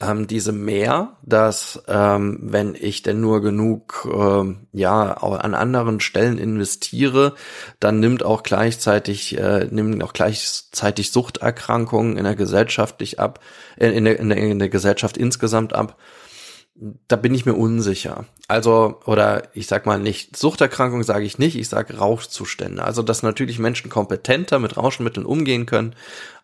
ähm, 0.00 0.26
diese 0.26 0.52
mehr, 0.52 1.16
dass 1.22 1.82
ähm, 1.88 2.38
wenn 2.42 2.74
ich 2.74 3.02
denn 3.02 3.20
nur 3.20 3.40
genug 3.42 4.08
ähm, 4.12 4.66
ja 4.72 5.14
an 5.14 5.54
anderen 5.54 6.00
Stellen 6.00 6.38
investiere, 6.38 7.34
dann 7.80 8.00
nimmt 8.00 8.22
auch 8.22 8.42
gleichzeitig 8.42 9.36
äh, 9.38 9.66
nimmt 9.70 10.02
auch 10.02 10.12
gleichzeitig 10.12 11.10
Suchterkrankungen 11.10 12.16
in 12.16 12.24
der 12.24 12.36
Gesellschaft 12.36 13.02
ab, 13.18 13.40
äh, 13.76 13.90
in, 13.90 14.04
der, 14.04 14.18
in, 14.18 14.28
der, 14.28 14.38
in 14.38 14.58
der 14.58 14.68
Gesellschaft 14.68 15.16
insgesamt 15.16 15.72
ab 15.74 15.96
da 17.08 17.16
bin 17.16 17.34
ich 17.34 17.44
mir 17.44 17.54
unsicher. 17.54 18.24
Also, 18.46 19.00
oder 19.04 19.48
ich 19.52 19.66
sag 19.66 19.84
mal 19.84 19.98
nicht, 19.98 20.36
Suchterkrankung 20.36 21.02
sage 21.02 21.24
ich 21.24 21.38
nicht, 21.38 21.56
ich 21.56 21.68
sage 21.68 21.96
Rauschzustände. 21.96 22.82
Also, 22.82 23.02
dass 23.02 23.22
natürlich 23.22 23.58
Menschen 23.58 23.90
kompetenter 23.90 24.58
mit 24.58 24.76
Rauschmitteln 24.76 25.26
umgehen 25.26 25.66
können 25.66 25.94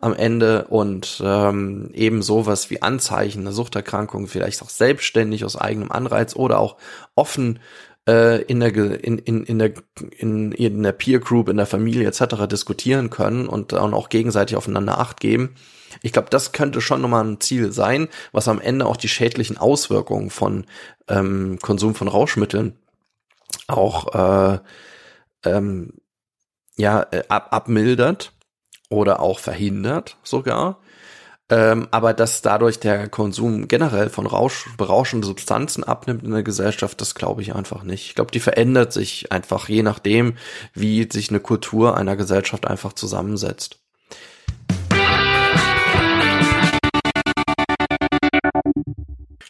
am 0.00 0.12
Ende 0.12 0.64
und 0.64 1.23
ähm, 1.25 1.91
eben 1.95 2.23
sowas 2.23 2.69
wie 2.69 2.83
Anzeichen 2.83 3.43
einer 3.43 3.53
Suchterkrankung 3.53 4.26
vielleicht 4.26 4.61
auch 4.62 4.71
selbstständig 4.71 5.45
aus 5.45 5.57
eigenem 5.57 5.93
Anreiz 5.93 6.35
oder 6.35 6.59
auch 6.59 6.76
offen 7.14 7.61
äh, 8.08 8.42
in 8.42 8.61
der 8.61 8.75
in, 8.75 9.18
in, 9.18 9.44
in 9.44 9.58
der 9.58 9.73
in, 10.16 10.52
in 10.52 10.82
der 10.82 10.92
Peer 10.92 11.20
Group, 11.20 11.49
in 11.49 11.56
der 11.56 11.66
Familie 11.66 12.06
etc. 12.06 12.46
diskutieren 12.50 13.11
können 13.11 13.49
und 13.49 13.73
dann 13.73 13.94
auch 13.94 14.08
gegenseitig 14.08 14.56
aufeinander 14.56 14.99
Acht 14.99 15.20
geben 15.20 15.54
ich 16.02 16.12
glaube, 16.12 16.30
das 16.30 16.52
könnte 16.52 16.80
schon 16.80 17.00
nochmal 17.00 17.25
ein 17.25 17.40
Ziel 17.40 17.73
sein, 17.73 18.08
was 18.32 18.49
am 18.49 18.61
Ende 18.61 18.87
auch 18.87 18.96
die 18.96 19.08
schädlichen 19.08 19.58
Auswirkungen 19.58 20.30
von 20.30 20.66
ähm, 21.08 21.58
Konsum 21.61 21.94
von 21.94 22.08
Rauschmitteln 22.08 22.76
auch 23.68 24.14
äh, 24.14 24.58
ähm, 25.44 25.94
ja 26.76 27.06
äh, 27.11 27.25
ab, 27.28 27.49
abmildert 27.52 28.32
oder 28.90 29.20
auch 29.20 29.38
verhindert 29.38 30.16
sogar. 30.23 30.80
Ähm, 31.51 31.89
aber 31.91 32.15
dass 32.15 32.41
dadurch 32.41 32.81
der 32.81 33.09
Konsum 33.09 33.69
generell 33.69 34.09
von 34.09 34.27
Rausch, 34.27 34.67
berauschenden 34.79 35.27
Substanzen 35.27 35.85
abnimmt 35.85 36.23
in 36.23 36.31
der 36.31 36.43
Gesellschaft, 36.43 37.01
das 37.03 37.15
glaube 37.15 37.43
ich 37.43 37.55
einfach 37.55 37.83
nicht. 37.83 38.07
Ich 38.07 38.15
glaube, 38.15 38.31
die 38.33 38.41
verändert 38.41 38.95
sich 38.95 39.31
einfach 39.31 39.69
je 39.69 39.83
nachdem, 39.83 40.37
wie 40.73 41.07
sich 41.11 41.29
eine 41.29 41.41
Kultur 41.41 41.99
einer 41.99 42.17
Gesellschaft 42.17 42.67
einfach 42.67 42.95
zusammensetzt. 42.95 43.79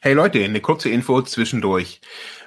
Hey 0.03 0.15
Leute, 0.15 0.45
eine 0.45 0.61
kurze 0.61 0.91
Info 0.91 1.23
zwischendurch. 1.23 2.01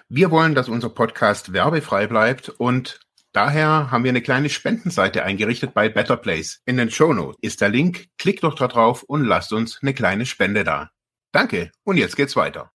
Wir 0.10 0.30
wollen, 0.30 0.56
dass 0.56 0.68
unser 0.68 0.90
Podcast 0.90 1.54
werbefrei 1.54 2.06
bleibt 2.06 2.50
und 2.50 3.00
daher 3.38 3.92
haben 3.92 4.04
wir 4.04 4.10
eine 4.10 4.24
kleine 4.24 4.50
Spendenseite 4.50 5.22
eingerichtet 5.22 5.76
bei 5.76 5.90
Better 5.90 6.18
Place. 6.18 6.60
In 6.66 6.78
den 6.78 6.90
Show 6.90 7.14
Notes 7.14 7.38
ist 7.42 7.62
der 7.62 7.70
Link. 7.70 8.08
Klickt 8.18 8.44
doch 8.44 8.56
da 8.56 8.68
drauf 8.68 9.04
und 9.04 9.26
lasst 9.26 9.54
uns 9.54 9.78
eine 9.84 9.94
kleine 9.94 10.26
Spende 10.26 10.64
da. 10.64 10.90
Danke 11.32 11.72
und 11.84 11.98
jetzt 11.98 12.16
geht's 12.16 12.36
weiter. 12.36 12.72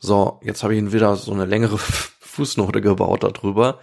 So, 0.00 0.40
jetzt 0.42 0.64
habe 0.64 0.74
ich 0.74 0.80
Ihnen 0.80 0.92
wieder 0.92 1.14
so 1.14 1.32
eine 1.32 1.44
längere 1.44 1.78
Fußnote 2.18 2.80
gebaut 2.80 3.22
darüber. 3.22 3.78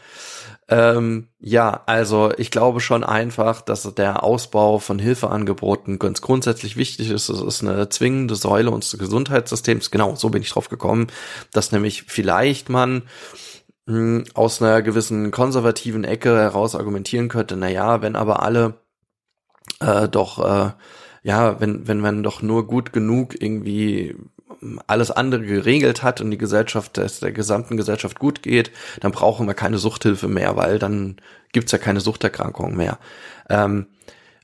Ähm, 0.71 1.29
ja, 1.39 1.81
also 1.87 2.31
ich 2.37 2.51
glaube 2.51 2.79
schon 2.79 3.03
einfach, 3.03 3.61
dass 3.61 3.91
der 3.95 4.23
Ausbau 4.23 4.77
von 4.77 4.99
Hilfeangeboten 4.99 5.97
ganz 5.97 6.21
grundsätzlich 6.21 6.77
wichtig 6.77 7.09
ist. 7.09 7.29
Es 7.29 7.41
ist 7.41 7.63
eine 7.63 7.89
zwingende 7.89 8.35
Säule 8.35 8.69
unseres 8.69 8.99
Gesundheitssystems. 8.99 9.89
Genau, 9.89 10.15
so 10.15 10.29
bin 10.29 10.43
ich 10.43 10.51
drauf 10.51 10.69
gekommen, 10.69 11.07
dass 11.53 11.71
nämlich 11.71 12.03
vielleicht 12.03 12.69
man 12.69 13.03
mh, 13.87 13.95
hm, 13.95 14.23
aus 14.35 14.61
einer 14.61 14.83
gewissen 14.83 15.31
konservativen 15.31 16.03
Ecke 16.03 16.37
heraus 16.37 16.75
argumentieren 16.75 17.29
könnte, 17.29 17.55
na 17.57 17.69
ja, 17.69 18.03
wenn 18.03 18.15
aber 18.15 18.43
alle 18.43 18.75
äh, 19.79 20.07
doch 20.07 20.37
äh, 20.39 20.71
ja, 21.23 21.59
wenn, 21.59 21.87
wenn 21.87 21.99
man 21.99 22.23
doch 22.23 22.41
nur 22.41 22.67
gut 22.67 22.93
genug 22.93 23.41
irgendwie 23.41 24.15
alles 24.87 25.11
andere 25.11 25.45
geregelt 25.45 26.03
hat 26.03 26.21
und 26.21 26.31
die 26.31 26.37
Gesellschaft, 26.37 26.97
es 26.97 27.19
der 27.19 27.31
gesamten 27.31 27.77
Gesellschaft 27.77 28.19
gut 28.19 28.41
geht, 28.41 28.71
dann 28.99 29.11
brauchen 29.11 29.47
wir 29.47 29.53
keine 29.53 29.77
Suchthilfe 29.77 30.27
mehr, 30.27 30.55
weil 30.55 30.79
dann 30.79 31.17
gibt's 31.51 31.71
ja 31.71 31.77
keine 31.77 32.01
Suchterkrankungen 32.01 32.75
mehr. 32.75 32.97
Ähm, 33.49 33.87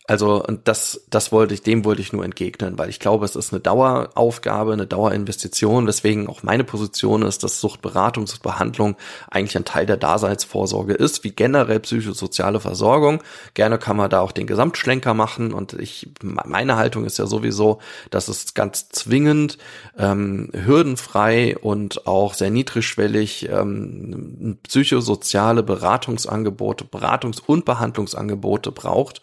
also 0.07 0.43
und 0.43 0.67
das, 0.67 1.01
das 1.09 1.31
wollte 1.31 1.53
ich, 1.55 1.63
dem 1.63 1.83
wollte 1.83 2.01
ich 2.01 2.13
nur 2.13 2.23
entgegnen, 2.23 2.77
weil 2.77 2.89
ich 2.89 2.99
glaube, 2.99 3.25
es 3.25 3.35
ist 3.35 3.51
eine 3.51 3.59
Daueraufgabe, 3.59 4.73
eine 4.73 4.85
Dauerinvestition. 4.85 5.87
Deswegen 5.87 6.27
auch 6.27 6.43
meine 6.43 6.63
Position 6.63 7.23
ist, 7.23 7.43
dass 7.43 7.59
Suchtberatung, 7.59 8.27
Suchtbehandlung 8.27 8.97
eigentlich 9.31 9.57
ein 9.57 9.65
Teil 9.65 9.87
der 9.87 9.97
Daseinsvorsorge 9.97 10.93
ist, 10.93 11.23
wie 11.23 11.31
generell 11.31 11.79
psychosoziale 11.79 12.59
Versorgung. 12.59 13.23
Gerne 13.55 13.79
kann 13.79 13.97
man 13.97 14.09
da 14.09 14.19
auch 14.19 14.31
den 14.31 14.45
Gesamtschlenker 14.45 15.15
machen 15.15 15.53
und 15.53 15.73
ich, 15.73 16.09
meine 16.21 16.75
Haltung 16.75 17.05
ist 17.05 17.17
ja 17.17 17.25
sowieso, 17.25 17.79
dass 18.11 18.27
es 18.27 18.53
ganz 18.53 18.89
zwingend, 18.89 19.57
ähm, 19.97 20.51
hürdenfrei 20.53 21.57
und 21.57 22.05
auch 22.05 22.35
sehr 22.35 22.51
niedrigschwellig 22.51 23.49
ähm, 23.49 24.59
psychosoziale 24.63 25.63
Beratungsangebote, 25.63 26.85
Beratungs- 26.85 27.41
und 27.43 27.65
Behandlungsangebote 27.65 28.71
braucht 28.71 29.21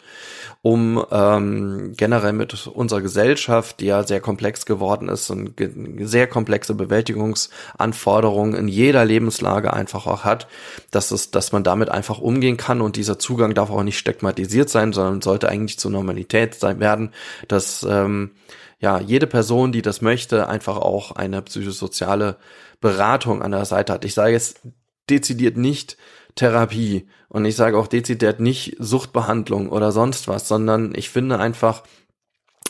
ähm, 1.11 1.93
generell 1.97 2.33
mit 2.33 2.67
unserer 2.67 3.01
Gesellschaft, 3.01 3.79
die 3.79 3.87
ja 3.87 4.03
sehr 4.03 4.21
komplex 4.21 4.65
geworden 4.65 5.09
ist 5.09 5.29
und 5.29 5.53
sehr 5.99 6.27
komplexe 6.27 6.73
Bewältigungsanforderungen 6.73 8.55
in 8.55 8.67
jeder 8.67 9.05
Lebenslage 9.05 9.73
einfach 9.73 10.07
auch 10.07 10.23
hat, 10.23 10.47
dass 10.91 11.11
es, 11.11 11.31
dass 11.31 11.51
man 11.51 11.63
damit 11.63 11.89
einfach 11.89 12.19
umgehen 12.19 12.57
kann 12.57 12.81
und 12.81 12.95
dieser 12.95 13.19
Zugang 13.19 13.53
darf 13.53 13.69
auch 13.69 13.83
nicht 13.83 13.97
stigmatisiert 13.97 14.69
sein, 14.69 14.93
sondern 14.93 15.21
sollte 15.21 15.49
eigentlich 15.49 15.79
zur 15.79 15.91
Normalität 15.91 16.55
sein 16.55 16.79
werden, 16.79 17.11
dass 17.47 17.83
ähm, 17.89 18.31
ja 18.79 18.99
jede 18.99 19.27
Person, 19.27 19.71
die 19.71 19.81
das 19.81 20.01
möchte, 20.01 20.47
einfach 20.47 20.77
auch 20.77 21.11
eine 21.11 21.41
psychosoziale 21.41 22.37
Beratung 22.79 23.41
an 23.41 23.51
der 23.51 23.65
Seite 23.65 23.93
hat. 23.93 24.05
Ich 24.05 24.13
sage 24.13 24.33
jetzt 24.33 24.61
dezidiert 25.09 25.57
nicht 25.57 25.97
Therapie. 26.35 27.07
Und 27.29 27.45
ich 27.45 27.55
sage 27.55 27.77
auch 27.77 27.87
dezidiert 27.87 28.39
nicht 28.39 28.75
Suchtbehandlung 28.79 29.69
oder 29.69 29.91
sonst 29.91 30.27
was, 30.27 30.47
sondern 30.47 30.93
ich 30.95 31.09
finde 31.09 31.39
einfach, 31.39 31.83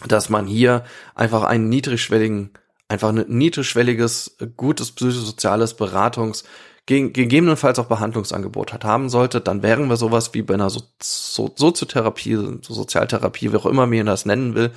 dass 0.08 0.29
man 0.29 0.48
hier 0.48 0.84
einfach 1.15 1.43
einen 1.43 1.70
niedrigschwelligen, 1.70 2.51
einfach 2.88 3.10
ein 3.10 3.25
niedrigschwelliges, 3.27 4.38
gutes 4.55 4.91
psychosoziales 4.91 5.77
Beratungs- 5.77 6.43
gegebenenfalls 6.86 7.79
auch 7.79 7.86
Behandlungsangebot 7.86 8.74
hat 8.74 8.84
haben 8.84 9.08
sollte, 9.10 9.39
dann 9.39 9.63
wären 9.63 9.88
wir 9.88 9.96
sowas 9.96 10.34
wie 10.34 10.41
bei 10.41 10.55
einer 10.55 10.70
so 10.70 10.82
so 11.01 11.53
Soziotherapie, 11.55 12.60
Sozialtherapie, 12.62 13.53
wie 13.53 13.58
auch 13.58 13.65
immer 13.65 13.88
man 13.88 14.05
das 14.05 14.25
nennen 14.25 14.53
will, 14.53 14.72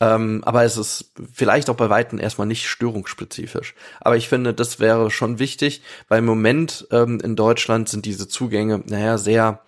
ähm, 0.00 0.42
aber 0.44 0.64
es 0.64 0.76
ist 0.76 1.12
vielleicht 1.32 1.70
auch 1.70 1.76
bei 1.76 1.90
Weitem 1.90 2.18
erstmal 2.18 2.46
nicht 2.46 2.66
störungsspezifisch. 2.66 3.74
Aber 4.00 4.16
ich 4.16 4.28
finde, 4.28 4.54
das 4.54 4.80
wäre 4.80 5.10
schon 5.10 5.38
wichtig, 5.38 5.82
weil 6.08 6.20
im 6.20 6.26
Moment 6.26 6.86
ähm, 6.90 7.20
in 7.20 7.36
Deutschland 7.36 7.88
sind 7.88 8.04
diese 8.04 8.28
Zugänge, 8.28 8.82
naja, 8.86 9.18
sehr 9.18 9.60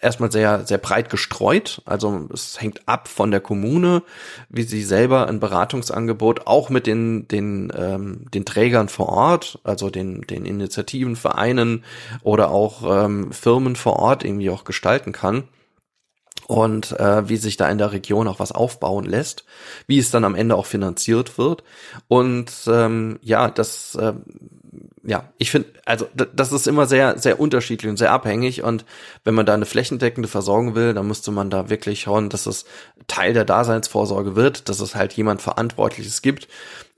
erstmal 0.00 0.30
sehr, 0.30 0.66
sehr 0.66 0.76
breit 0.76 1.10
gestreut. 1.10 1.80
Also 1.84 2.28
es 2.32 2.60
hängt 2.60 2.86
ab 2.86 3.08
von 3.08 3.30
der 3.30 3.40
Kommune, 3.40 4.02
wie 4.50 4.62
sie 4.62 4.82
selber 4.82 5.26
ein 5.26 5.40
Beratungsangebot 5.40 6.46
auch 6.46 6.68
mit 6.68 6.86
den, 6.86 7.28
den, 7.28 7.72
ähm, 7.74 8.26
den 8.32 8.44
Trägern 8.44 8.88
vor 8.88 9.08
Ort, 9.08 9.58
also 9.64 9.90
den, 9.90 10.22
den 10.22 10.44
Initiativen, 10.44 11.16
Vereinen 11.16 11.84
oder 12.22 12.50
auch 12.50 13.04
ähm, 13.04 13.32
Firmen 13.32 13.76
vor 13.76 13.96
Ort 13.96 14.24
irgendwie 14.24 14.50
auch 14.50 14.64
gestalten 14.64 15.12
kann 15.12 15.44
und 16.46 16.98
äh, 16.98 17.28
wie 17.28 17.36
sich 17.36 17.56
da 17.56 17.68
in 17.68 17.78
der 17.78 17.92
Region 17.92 18.28
auch 18.28 18.38
was 18.38 18.52
aufbauen 18.52 19.04
lässt, 19.04 19.44
wie 19.86 19.98
es 19.98 20.10
dann 20.10 20.24
am 20.24 20.34
Ende 20.34 20.56
auch 20.56 20.66
finanziert 20.66 21.38
wird. 21.38 21.62
Und 22.06 22.50
ähm, 22.66 23.18
ja, 23.22 23.50
das 23.50 23.94
äh, 23.96 24.14
ja, 25.08 25.32
ich 25.38 25.50
finde, 25.50 25.68
also 25.86 26.06
das 26.34 26.52
ist 26.52 26.66
immer 26.66 26.86
sehr, 26.86 27.18
sehr 27.18 27.40
unterschiedlich 27.40 27.88
und 27.88 27.96
sehr 27.96 28.12
abhängig. 28.12 28.62
Und 28.62 28.84
wenn 29.24 29.34
man 29.34 29.46
da 29.46 29.54
eine 29.54 29.64
flächendeckende 29.64 30.28
Versorgung 30.28 30.74
will, 30.74 30.92
dann 30.92 31.06
müsste 31.06 31.30
man 31.30 31.48
da 31.48 31.70
wirklich 31.70 32.02
schauen, 32.02 32.28
dass 32.28 32.44
es 32.46 32.66
Teil 33.06 33.32
der 33.32 33.46
Daseinsvorsorge 33.46 34.36
wird, 34.36 34.68
dass 34.68 34.80
es 34.80 34.94
halt 34.94 35.14
jemand 35.14 35.40
Verantwortliches 35.40 36.20
gibt, 36.20 36.48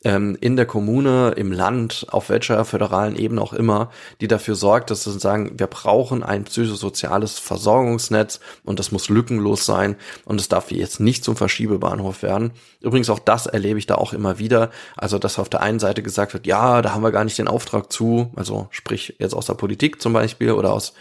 ähm, 0.04 0.36
in 0.40 0.56
der 0.56 0.66
Kommune, 0.66 1.34
im 1.36 1.52
Land, 1.52 2.06
auf 2.10 2.30
welcher 2.30 2.64
föderalen 2.64 3.16
Ebene 3.16 3.40
auch 3.40 3.52
immer, 3.52 3.90
die 4.20 4.28
dafür 4.28 4.54
sorgt, 4.54 4.90
dass 4.90 5.04
sie 5.04 5.18
sagen, 5.18 5.58
wir 5.58 5.66
brauchen 5.66 6.22
ein 6.22 6.44
psychosoziales 6.44 7.38
Versorgungsnetz 7.38 8.40
und 8.64 8.78
das 8.78 8.92
muss 8.92 9.08
lückenlos 9.08 9.66
sein 9.66 9.96
und 10.24 10.40
es 10.40 10.48
darf 10.48 10.70
jetzt 10.70 11.00
nicht 11.00 11.24
zum 11.24 11.36
Verschiebebahnhof 11.36 12.22
werden. 12.22 12.52
Übrigens 12.80 13.10
auch 13.10 13.18
das 13.18 13.46
erlebe 13.46 13.78
ich 13.78 13.86
da 13.86 13.96
auch 13.96 14.12
immer 14.12 14.38
wieder. 14.38 14.70
Also, 14.96 15.18
dass 15.18 15.38
auf 15.38 15.48
der 15.48 15.60
einen 15.60 15.80
Seite 15.80 16.02
gesagt 16.02 16.32
wird, 16.32 16.46
ja, 16.46 16.82
da 16.82 16.92
haben 16.92 17.02
wir 17.02 17.12
gar 17.12 17.24
nicht 17.24 17.38
den 17.38 17.48
Auftrag 17.48 17.92
zu, 17.92 18.30
also 18.36 18.68
sprich 18.70 19.16
jetzt 19.18 19.34
aus 19.34 19.46
der 19.46 19.54
Politik 19.54 20.00
zum 20.00 20.12
Beispiel 20.12 20.52
oder 20.52 20.72
aus 20.72 20.94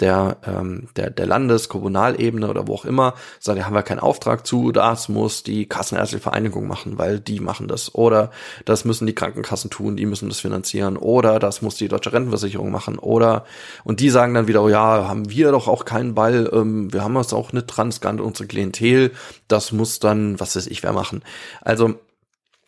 der, 0.00 0.38
ähm, 0.44 0.88
der, 0.96 1.10
der 1.10 1.26
Landes-, 1.26 1.68
Kommunalebene 1.68 2.48
oder 2.48 2.66
wo 2.66 2.74
auch 2.74 2.84
immer, 2.84 3.14
sagen, 3.38 3.60
da 3.60 3.66
haben 3.66 3.74
wir 3.74 3.82
keinen 3.82 4.00
Auftrag 4.00 4.46
zu, 4.46 4.72
das 4.72 5.08
muss 5.08 5.42
die 5.42 5.66
Kassenärztliche 5.66 6.22
Vereinigung 6.22 6.66
machen, 6.66 6.98
weil 6.98 7.20
die 7.20 7.40
machen 7.40 7.68
das. 7.68 7.94
Oder 7.94 8.30
das 8.64 8.84
müssen 8.84 9.06
die 9.06 9.14
Krankenkassen 9.14 9.70
tun, 9.70 9.96
die 9.96 10.06
müssen 10.06 10.28
das 10.28 10.40
finanzieren. 10.40 10.96
Oder 10.96 11.38
das 11.38 11.62
muss 11.62 11.76
die 11.76 11.88
Deutsche 11.88 12.12
Rentenversicherung 12.12 12.70
machen. 12.70 12.98
Oder, 12.98 13.44
und 13.84 14.00
die 14.00 14.10
sagen 14.10 14.34
dann 14.34 14.48
wieder, 14.48 14.62
oh 14.62 14.68
ja, 14.68 15.08
haben 15.08 15.30
wir 15.30 15.52
doch 15.52 15.68
auch 15.68 15.84
keinen 15.84 16.14
Ball, 16.14 16.50
ähm, 16.52 16.92
wir 16.92 17.04
haben 17.04 17.14
das 17.14 17.32
auch 17.32 17.52
nicht 17.52 17.66
dran, 17.66 17.92
unsere 18.20 18.46
Klientel, 18.46 19.12
das 19.48 19.72
muss 19.72 20.00
dann, 20.00 20.40
was 20.40 20.56
weiß 20.56 20.66
ich, 20.66 20.82
wer 20.82 20.92
machen. 20.92 21.22
Also, 21.60 21.94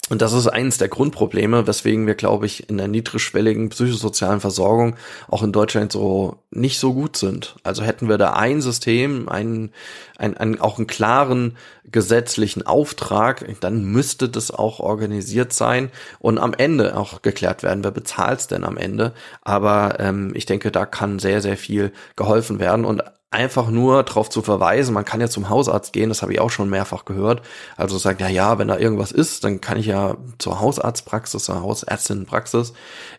und 0.08 0.22
das 0.22 0.32
ist 0.32 0.46
eines 0.46 0.78
der 0.78 0.86
Grundprobleme, 0.86 1.66
weswegen 1.66 2.06
wir, 2.06 2.14
glaube 2.14 2.46
ich, 2.46 2.70
in 2.70 2.78
der 2.78 2.86
niedrigschwelligen 2.86 3.70
psychosozialen 3.70 4.40
Versorgung 4.40 4.94
auch 5.26 5.42
in 5.42 5.50
Deutschland 5.50 5.90
so 5.90 6.38
nicht 6.52 6.78
so 6.78 6.94
gut 6.94 7.16
sind. 7.16 7.56
Also 7.64 7.82
hätten 7.82 8.08
wir 8.08 8.16
da 8.16 8.34
ein 8.34 8.60
System, 8.60 9.28
einen, 9.28 9.72
ein, 10.16 10.36
ein, 10.36 10.60
auch 10.60 10.78
einen 10.78 10.86
klaren 10.86 11.56
gesetzlichen 11.90 12.64
Auftrag, 12.64 13.44
dann 13.60 13.84
müsste 13.84 14.28
das 14.28 14.52
auch 14.52 14.78
organisiert 14.78 15.52
sein 15.52 15.90
und 16.20 16.38
am 16.38 16.54
Ende 16.54 16.96
auch 16.96 17.22
geklärt 17.22 17.64
werden, 17.64 17.82
wer 17.82 17.90
bezahlt 17.90 18.40
es 18.40 18.46
denn 18.46 18.62
am 18.62 18.76
Ende. 18.76 19.12
Aber 19.42 19.98
ähm, 19.98 20.30
ich 20.34 20.46
denke, 20.46 20.70
da 20.70 20.86
kann 20.86 21.18
sehr, 21.18 21.42
sehr 21.42 21.56
viel 21.56 21.92
geholfen 22.14 22.60
werden. 22.60 22.84
Und 22.84 23.02
einfach 23.30 23.68
nur 23.68 24.02
darauf 24.02 24.30
zu 24.30 24.40
verweisen, 24.40 24.94
man 24.94 25.04
kann 25.04 25.20
ja 25.20 25.28
zum 25.28 25.48
Hausarzt 25.48 25.92
gehen, 25.92 26.08
das 26.08 26.22
habe 26.22 26.32
ich 26.32 26.40
auch 26.40 26.50
schon 26.50 26.70
mehrfach 26.70 27.04
gehört. 27.04 27.42
Also 27.76 27.98
sagt, 27.98 28.20
ja, 28.20 28.28
ja, 28.28 28.58
wenn 28.58 28.68
da 28.68 28.78
irgendwas 28.78 29.12
ist, 29.12 29.44
dann 29.44 29.60
kann 29.60 29.78
ich 29.78 29.86
ja 29.86 30.16
zur 30.38 30.60
Hausarztpraxis, 30.60 31.44
zur 31.44 31.60
Hausärztinnenpraxis. 31.60 32.72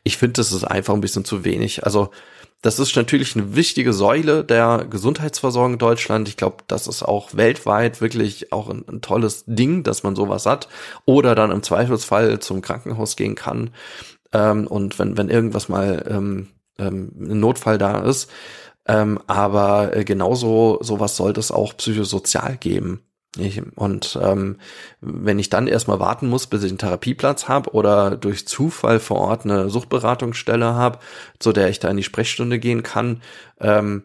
Ich 0.04 0.18
finde, 0.18 0.34
das 0.34 0.52
ist 0.52 0.64
einfach 0.64 0.94
ein 0.94 1.02
bisschen 1.02 1.26
zu 1.26 1.44
wenig. 1.44 1.86
Also 1.86 2.10
das 2.62 2.80
ist 2.80 2.96
natürlich 2.96 3.36
eine 3.36 3.56
wichtige 3.56 3.94
Säule 3.94 4.44
der 4.44 4.88
Gesundheitsversorgung 4.90 5.74
in 5.74 5.80
Deutschland. 5.80 6.28
Ich 6.28 6.38
glaube, 6.38 6.64
das 6.68 6.88
ist 6.88 7.04
auch 7.04 7.36
weltweit 7.36 8.02
wirklich 8.02 8.52
auch 8.52 8.70
ein, 8.70 8.84
ein, 8.88 9.02
tolles 9.02 9.44
Ding, 9.46 9.84
dass 9.84 10.02
man 10.02 10.16
sowas 10.16 10.46
hat. 10.46 10.68
Oder 11.06 11.36
dann 11.36 11.52
im 11.52 11.62
Zweifelsfall 11.62 12.40
zum 12.40 12.62
Krankenhaus 12.62 13.16
gehen 13.16 13.36
kann. 13.36 13.70
Ähm, 14.34 14.66
und 14.66 14.98
wenn, 14.98 15.18
wenn 15.18 15.30
irgendwas 15.30 15.70
mal 15.70 16.04
ähm, 16.10 16.48
ähm, 16.80 17.12
ein 17.20 17.40
Notfall 17.40 17.78
da 17.78 18.00
ist, 18.00 18.30
ähm, 18.88 19.20
aber 19.28 19.96
äh, 19.96 20.04
genauso 20.04 20.80
sowas 20.82 21.16
sollte 21.16 21.40
es 21.40 21.52
auch 21.52 21.76
psychosozial 21.78 22.58
geben. 22.58 23.02
Ich, 23.38 23.62
und 23.76 24.18
ähm, 24.22 24.58
wenn 25.02 25.38
ich 25.38 25.50
dann 25.50 25.68
erstmal 25.68 26.00
warten 26.00 26.28
muss, 26.28 26.48
bis 26.48 26.64
ich 26.64 26.72
einen 26.72 26.80
Therapieplatz 26.80 27.48
habe 27.48 27.72
oder 27.72 28.16
durch 28.18 28.48
Zufall 28.48 29.00
vor 29.00 29.18
Ort 29.18 29.46
eine 29.46 29.70
Suchtberatungsstelle 29.70 30.74
habe, 30.74 31.00
zu 31.40 31.52
der 31.52 31.70
ich 31.70 31.80
da 31.80 31.90
in 31.90 31.98
die 31.98 32.04
Sprechstunde 32.04 32.58
gehen 32.58 32.84
kann, 32.84 33.22
ähm, 33.60 34.04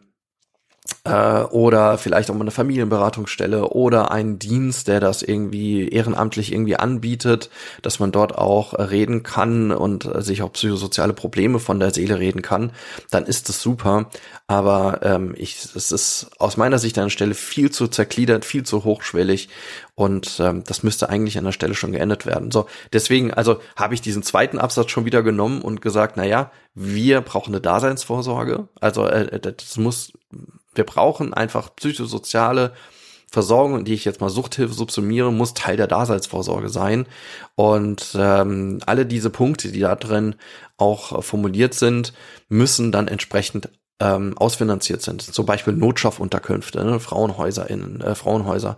äh, 1.04 1.42
oder 1.42 1.98
vielleicht 1.98 2.30
auch 2.30 2.34
mal 2.34 2.42
eine 2.42 2.50
Familienberatungsstelle 2.50 3.68
oder 3.68 4.10
einen 4.10 4.38
Dienst, 4.38 4.88
der 4.88 5.00
das 5.00 5.22
irgendwie 5.22 5.88
ehrenamtlich 5.88 6.52
irgendwie 6.52 6.76
anbietet, 6.76 7.50
dass 7.82 8.00
man 8.00 8.12
dort 8.12 8.36
auch 8.36 8.74
reden 8.74 9.22
kann 9.22 9.70
und 9.72 10.08
sich 10.24 10.42
auch 10.42 10.52
psychosoziale 10.52 11.12
Probleme 11.12 11.58
von 11.58 11.78
der 11.80 11.92
Seele 11.92 12.18
reden 12.18 12.42
kann, 12.42 12.72
dann 13.10 13.26
ist 13.26 13.48
das 13.48 13.60
super. 13.60 14.10
Aber 14.46 15.00
ähm, 15.02 15.34
ich, 15.36 15.64
es 15.74 15.92
ist 15.92 16.30
aus 16.38 16.56
meiner 16.56 16.78
Sicht 16.78 16.98
an 16.98 17.04
der 17.04 17.10
Stelle 17.10 17.34
viel 17.34 17.70
zu 17.70 17.88
zergliedert, 17.88 18.44
viel 18.44 18.64
zu 18.64 18.84
hochschwellig 18.84 19.48
und 19.94 20.40
ähm, 20.40 20.64
das 20.64 20.82
müsste 20.82 21.08
eigentlich 21.08 21.38
an 21.38 21.44
der 21.44 21.52
Stelle 21.52 21.74
schon 21.74 21.92
geendet 21.92 22.26
werden. 22.26 22.50
So, 22.50 22.66
deswegen, 22.92 23.32
also 23.32 23.60
habe 23.76 23.94
ich 23.94 24.00
diesen 24.00 24.22
zweiten 24.22 24.58
Absatz 24.58 24.90
schon 24.90 25.04
wieder 25.04 25.22
genommen 25.22 25.62
und 25.62 25.80
gesagt, 25.80 26.16
na 26.16 26.24
ja, 26.24 26.50
wir 26.74 27.20
brauchen 27.20 27.52
eine 27.52 27.60
Daseinsvorsorge. 27.60 28.68
Also 28.80 29.06
äh, 29.06 29.38
das 29.40 29.76
muss 29.76 30.12
wir 30.74 30.84
brauchen 30.84 31.34
einfach 31.34 31.74
psychosoziale 31.76 32.72
Versorgung, 33.30 33.84
die 33.84 33.94
ich 33.94 34.04
jetzt 34.04 34.20
mal 34.20 34.28
Suchthilfe 34.28 34.74
subsumiere, 34.74 35.32
muss 35.32 35.54
Teil 35.54 35.78
der 35.78 35.86
Daseinsvorsorge 35.86 36.68
sein. 36.68 37.06
Und 37.54 38.14
ähm, 38.18 38.80
alle 38.84 39.06
diese 39.06 39.30
Punkte, 39.30 39.72
die 39.72 39.80
da 39.80 39.96
drin 39.96 40.34
auch 40.76 41.24
formuliert 41.24 41.72
sind, 41.72 42.12
müssen 42.50 42.92
dann 42.92 43.08
entsprechend 43.08 43.70
ähm, 44.00 44.36
ausfinanziert 44.36 45.00
sind. 45.00 45.22
Zum 45.22 45.46
Beispiel 45.46 45.72
Notschaffunterkünfte, 45.72 46.84
ne? 46.84 47.00
Frauenhäuser 47.00 47.70
in 47.70 48.02
äh, 48.02 48.14
Frauenhäuser. 48.14 48.76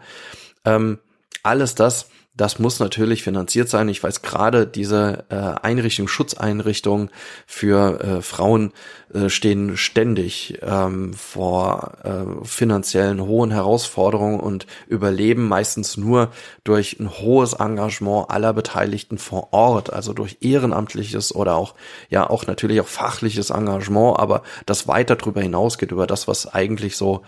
Ähm, 0.64 1.00
alles 1.42 1.74
das 1.74 2.08
das 2.36 2.58
muss 2.58 2.80
natürlich 2.80 3.22
finanziert 3.22 3.68
sein. 3.68 3.88
Ich 3.88 4.02
weiß 4.02 4.22
gerade, 4.22 4.66
diese 4.66 5.24
äh, 5.28 5.34
Einrichtung, 5.34 6.08
Schutzeinrichtungen 6.08 7.10
für 7.46 8.00
äh, 8.00 8.22
Frauen 8.22 8.72
äh, 9.12 9.28
stehen 9.28 9.76
ständig 9.76 10.58
ähm, 10.62 11.14
vor 11.14 11.92
äh, 12.02 12.44
finanziellen 12.44 13.20
hohen 13.22 13.52
Herausforderungen 13.52 14.40
und 14.40 14.66
überleben 14.88 15.46
meistens 15.46 15.96
nur 15.96 16.32
durch 16.64 16.98
ein 16.98 17.08
hohes 17.08 17.52
Engagement 17.52 18.30
aller 18.30 18.52
Beteiligten 18.52 19.18
vor 19.18 19.52
Ort, 19.52 19.92
also 19.92 20.12
durch 20.12 20.38
ehrenamtliches 20.40 21.32
oder 21.32 21.54
auch, 21.54 21.74
ja, 22.10 22.28
auch 22.28 22.48
natürlich 22.48 22.80
auch 22.80 22.88
fachliches 22.88 23.50
Engagement, 23.50 24.18
aber 24.18 24.42
das 24.66 24.88
weiter 24.88 25.14
darüber 25.14 25.40
hinausgeht, 25.40 25.92
über 25.92 26.08
das, 26.08 26.26
was 26.26 26.52
eigentlich 26.52 26.96
so 26.96 27.22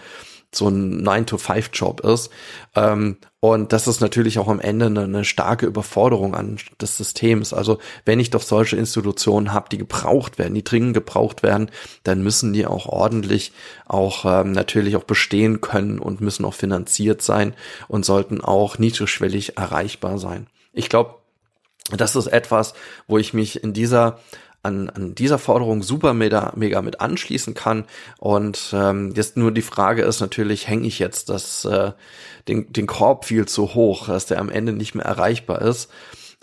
so 0.56 0.68
ein 0.68 1.06
9-to-5-Job 1.06 2.00
ist. 2.00 2.30
Ähm, 2.74 3.18
und 3.40 3.72
das 3.72 3.86
ist 3.86 4.00
natürlich 4.00 4.38
auch 4.38 4.48
am 4.48 4.60
Ende 4.60 4.86
eine, 4.86 5.04
eine, 5.04 5.24
starke 5.24 5.66
Überforderung 5.66 6.34
an 6.34 6.58
des 6.80 6.96
Systems. 6.96 7.52
Also 7.52 7.78
wenn 8.04 8.18
ich 8.18 8.30
doch 8.30 8.42
solche 8.42 8.76
Institutionen 8.76 9.52
habe, 9.52 9.68
die 9.70 9.78
gebraucht 9.78 10.38
werden, 10.38 10.54
die 10.54 10.64
dringend 10.64 10.94
gebraucht 10.94 11.42
werden, 11.42 11.70
dann 12.02 12.22
müssen 12.22 12.52
die 12.52 12.66
auch 12.66 12.86
ordentlich 12.86 13.52
auch 13.86 14.24
ähm, 14.24 14.52
natürlich 14.52 14.96
auch 14.96 15.04
bestehen 15.04 15.60
können 15.60 15.98
und 15.98 16.20
müssen 16.20 16.44
auch 16.44 16.54
finanziert 16.54 17.22
sein 17.22 17.54
und 17.88 18.04
sollten 18.04 18.40
auch 18.40 18.78
niedrigschwellig 18.78 19.56
erreichbar 19.56 20.18
sein. 20.18 20.46
Ich 20.72 20.88
glaube, 20.88 21.14
das 21.96 22.16
ist 22.16 22.26
etwas, 22.26 22.74
wo 23.06 23.18
ich 23.18 23.32
mich 23.32 23.62
in 23.62 23.72
dieser 23.72 24.18
an, 24.66 24.90
an 24.90 25.14
dieser 25.14 25.38
Forderung 25.38 25.82
super 25.82 26.12
mega, 26.12 26.52
mega 26.56 26.82
mit 26.82 27.00
anschließen 27.00 27.54
kann. 27.54 27.84
Und 28.18 28.72
ähm, 28.74 29.12
jetzt 29.14 29.36
nur 29.36 29.52
die 29.52 29.62
Frage 29.62 30.02
ist 30.02 30.20
natürlich, 30.20 30.68
hänge 30.68 30.86
ich 30.86 30.98
jetzt 30.98 31.28
das, 31.28 31.64
äh, 31.64 31.92
den, 32.48 32.72
den 32.72 32.86
Korb 32.86 33.24
viel 33.24 33.46
zu 33.46 33.74
hoch, 33.74 34.08
dass 34.08 34.26
der 34.26 34.40
am 34.40 34.50
Ende 34.50 34.72
nicht 34.72 34.94
mehr 34.94 35.06
erreichbar 35.06 35.62
ist. 35.62 35.90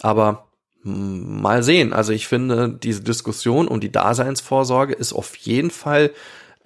Aber 0.01 0.47
mal 0.83 1.63
sehen. 1.63 1.93
Also 1.93 2.11
ich 2.11 2.27
finde, 2.27 2.69
diese 2.69 3.01
Diskussion 3.01 3.67
um 3.67 3.79
die 3.79 3.91
Daseinsvorsorge 3.91 4.93
ist 4.93 5.13
auf 5.13 5.35
jeden 5.37 5.71
Fall 5.71 6.11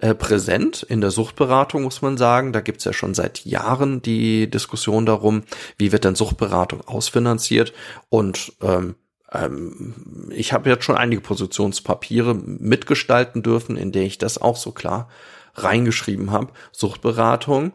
äh, 0.00 0.14
präsent 0.14 0.82
in 0.82 1.00
der 1.00 1.10
Suchtberatung, 1.10 1.82
muss 1.82 2.02
man 2.02 2.16
sagen. 2.16 2.52
Da 2.52 2.60
gibt's 2.60 2.84
ja 2.84 2.92
schon 2.92 3.14
seit 3.14 3.44
Jahren 3.44 4.02
die 4.02 4.50
Diskussion 4.50 5.06
darum, 5.06 5.42
wie 5.76 5.92
wird 5.92 6.04
denn 6.04 6.14
Suchtberatung 6.14 6.80
ausfinanziert. 6.82 7.72
Und 8.08 8.52
ähm, 8.60 8.96
ähm, 9.32 10.28
ich 10.30 10.52
habe 10.52 10.70
jetzt 10.70 10.84
schon 10.84 10.96
einige 10.96 11.20
Positionspapiere 11.20 12.34
mitgestalten 12.34 13.42
dürfen, 13.42 13.76
in 13.76 13.92
der 13.92 14.02
ich 14.02 14.18
das 14.18 14.40
auch 14.40 14.56
so 14.56 14.72
klar 14.72 15.08
reingeschrieben 15.54 16.30
habe. 16.30 16.52
Suchtberatung 16.72 17.72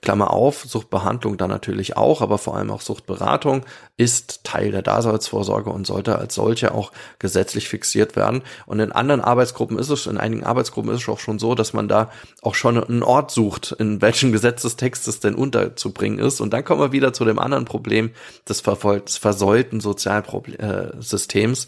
Klammer 0.00 0.32
auf, 0.32 0.64
Suchtbehandlung 0.64 1.36
dann 1.36 1.50
natürlich 1.50 1.96
auch, 1.96 2.22
aber 2.22 2.38
vor 2.38 2.56
allem 2.56 2.70
auch 2.70 2.80
Suchtberatung 2.80 3.64
ist 3.96 4.44
Teil 4.44 4.70
der 4.70 4.82
Daseinsvorsorge 4.82 5.70
und 5.70 5.86
sollte 5.86 6.18
als 6.18 6.34
solche 6.34 6.72
auch 6.72 6.92
gesetzlich 7.18 7.68
fixiert 7.68 8.14
werden. 8.14 8.42
Und 8.66 8.80
in 8.80 8.92
anderen 8.92 9.20
Arbeitsgruppen 9.20 9.78
ist 9.78 9.90
es, 9.90 10.06
in 10.06 10.18
einigen 10.18 10.44
Arbeitsgruppen 10.44 10.92
ist 10.92 11.02
es 11.02 11.08
auch 11.08 11.18
schon 11.18 11.38
so, 11.38 11.54
dass 11.54 11.72
man 11.72 11.88
da 11.88 12.10
auch 12.42 12.54
schon 12.54 12.82
einen 12.82 13.02
Ort 13.02 13.30
sucht, 13.30 13.72
in 13.72 14.00
welchem 14.00 14.30
Gesetzestext 14.32 15.08
es 15.08 15.20
denn 15.20 15.34
unterzubringen 15.34 16.18
ist. 16.18 16.40
Und 16.40 16.52
dann 16.52 16.64
kommen 16.64 16.80
wir 16.80 16.92
wieder 16.92 17.12
zu 17.12 17.24
dem 17.24 17.38
anderen 17.38 17.64
Problem 17.64 18.10
des, 18.48 18.60
versäulten 18.60 19.80
Sozialsystems, 19.80 21.66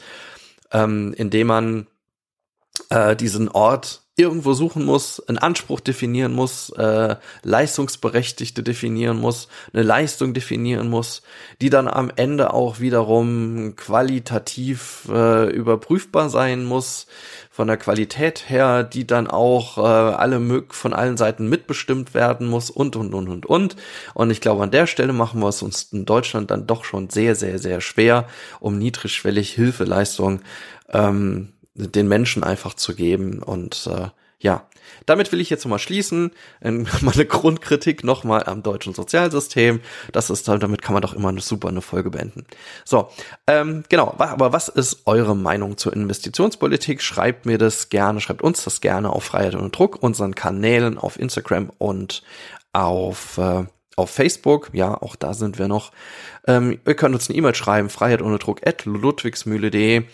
ähm, 0.72 1.12
indem 1.16 1.46
man 1.48 1.86
äh, 2.90 3.16
diesen 3.16 3.48
Ort 3.48 4.02
irgendwo 4.20 4.52
suchen 4.52 4.84
muss, 4.84 5.20
einen 5.28 5.38
Anspruch 5.38 5.80
definieren 5.80 6.32
muss, 6.32 6.70
äh, 6.70 7.16
Leistungsberechtigte 7.42 8.62
definieren 8.62 9.18
muss, 9.18 9.48
eine 9.72 9.82
Leistung 9.82 10.34
definieren 10.34 10.88
muss, 10.88 11.22
die 11.60 11.70
dann 11.70 11.88
am 11.88 12.12
Ende 12.14 12.52
auch 12.52 12.80
wiederum 12.80 13.74
qualitativ 13.76 15.08
äh, 15.10 15.50
überprüfbar 15.50 16.28
sein 16.28 16.64
muss, 16.64 17.06
von 17.50 17.66
der 17.66 17.76
Qualität 17.76 18.48
her, 18.48 18.84
die 18.84 19.06
dann 19.06 19.26
auch 19.26 19.76
äh, 19.76 19.80
alle 19.80 20.64
von 20.70 20.92
allen 20.92 21.16
Seiten 21.16 21.48
mitbestimmt 21.48 22.14
werden 22.14 22.46
muss 22.46 22.70
und 22.70 22.96
und 22.96 23.12
und 23.12 23.28
und 23.28 23.44
und. 23.44 23.76
Und 24.14 24.30
ich 24.30 24.40
glaube, 24.40 24.62
an 24.62 24.70
der 24.70 24.86
Stelle 24.86 25.12
machen 25.12 25.40
wir 25.40 25.48
es 25.48 25.60
uns 25.60 25.88
in 25.92 26.06
Deutschland 26.06 26.50
dann 26.50 26.66
doch 26.66 26.84
schon 26.84 27.10
sehr, 27.10 27.34
sehr, 27.34 27.58
sehr 27.58 27.80
schwer, 27.80 28.26
um 28.60 28.78
niedrigschwellig 28.78 29.52
Hilfeleistung 29.52 30.40
ähm, 30.92 31.52
den 31.88 32.08
Menschen 32.08 32.44
einfach 32.44 32.74
zu 32.74 32.94
geben. 32.94 33.42
Und 33.42 33.86
äh, 33.86 34.08
ja, 34.38 34.66
damit 35.06 35.32
will 35.32 35.40
ich 35.40 35.50
jetzt 35.50 35.66
mal 35.66 35.78
schließen. 35.78 36.32
Ähm, 36.62 36.86
meine 37.00 37.26
Grundkritik 37.26 38.04
nochmal 38.04 38.44
am 38.44 38.62
deutschen 38.62 38.94
Sozialsystem. 38.94 39.80
Das 40.12 40.30
ist 40.30 40.48
damit 40.48 40.82
kann 40.82 40.94
man 40.94 41.02
doch 41.02 41.14
immer 41.14 41.28
eine 41.28 41.40
super 41.40 41.68
eine 41.68 41.82
Folge 41.82 42.10
beenden. 42.10 42.46
So, 42.84 43.08
ähm, 43.46 43.84
genau. 43.88 44.14
Aber 44.18 44.52
was 44.52 44.68
ist 44.68 45.02
eure 45.06 45.36
Meinung 45.36 45.76
zur 45.76 45.92
Investitionspolitik? 45.92 47.02
Schreibt 47.02 47.46
mir 47.46 47.58
das 47.58 47.88
gerne, 47.88 48.20
schreibt 48.20 48.42
uns 48.42 48.64
das 48.64 48.80
gerne 48.80 49.10
auf 49.10 49.24
Freiheit 49.24 49.54
und 49.54 49.76
Druck, 49.76 50.02
unseren 50.02 50.34
Kanälen 50.34 50.98
auf 50.98 51.18
Instagram 51.18 51.70
und 51.78 52.22
auf 52.72 53.38
äh, 53.38 53.64
auf 54.00 54.10
Facebook, 54.10 54.70
ja, 54.72 55.00
auch 55.00 55.16
da 55.16 55.34
sind 55.34 55.58
wir 55.58 55.68
noch. 55.68 55.92
Ähm, 56.46 56.80
ihr 56.86 56.94
könnt 56.94 57.14
uns 57.14 57.28
eine 57.28 57.38
E-Mail 57.38 57.54
schreiben, 57.54 57.90
freiheit 57.90 58.22
ohne 58.22 58.38
Druck 58.38 58.66
at 58.66 58.84
ludwigsmühle.de 58.84 60.04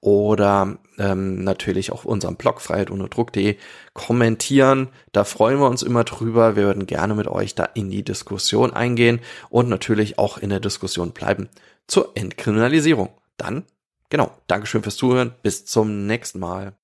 oder 0.00 0.78
ähm, 0.98 1.42
natürlich 1.42 1.92
auch 1.92 2.04
unserem 2.04 2.36
Blog 2.36 2.60
freiheit 2.60 2.90
ohne 2.90 3.08
Druck.de 3.08 3.56
kommentieren. 3.92 4.88
Da 5.12 5.24
freuen 5.24 5.58
wir 5.58 5.68
uns 5.68 5.82
immer 5.82 6.04
drüber. 6.04 6.56
Wir 6.56 6.64
würden 6.64 6.86
gerne 6.86 7.14
mit 7.14 7.28
euch 7.28 7.54
da 7.54 7.64
in 7.64 7.90
die 7.90 8.04
Diskussion 8.04 8.72
eingehen 8.72 9.20
und 9.48 9.68
natürlich 9.68 10.18
auch 10.18 10.38
in 10.38 10.50
der 10.50 10.60
Diskussion 10.60 11.12
bleiben 11.12 11.48
zur 11.86 12.12
Entkriminalisierung. 12.14 13.10
Dann, 13.36 13.64
genau, 14.10 14.30
Dankeschön 14.46 14.82
fürs 14.82 14.96
Zuhören. 14.96 15.34
Bis 15.42 15.66
zum 15.66 16.06
nächsten 16.06 16.38
Mal. 16.38 16.74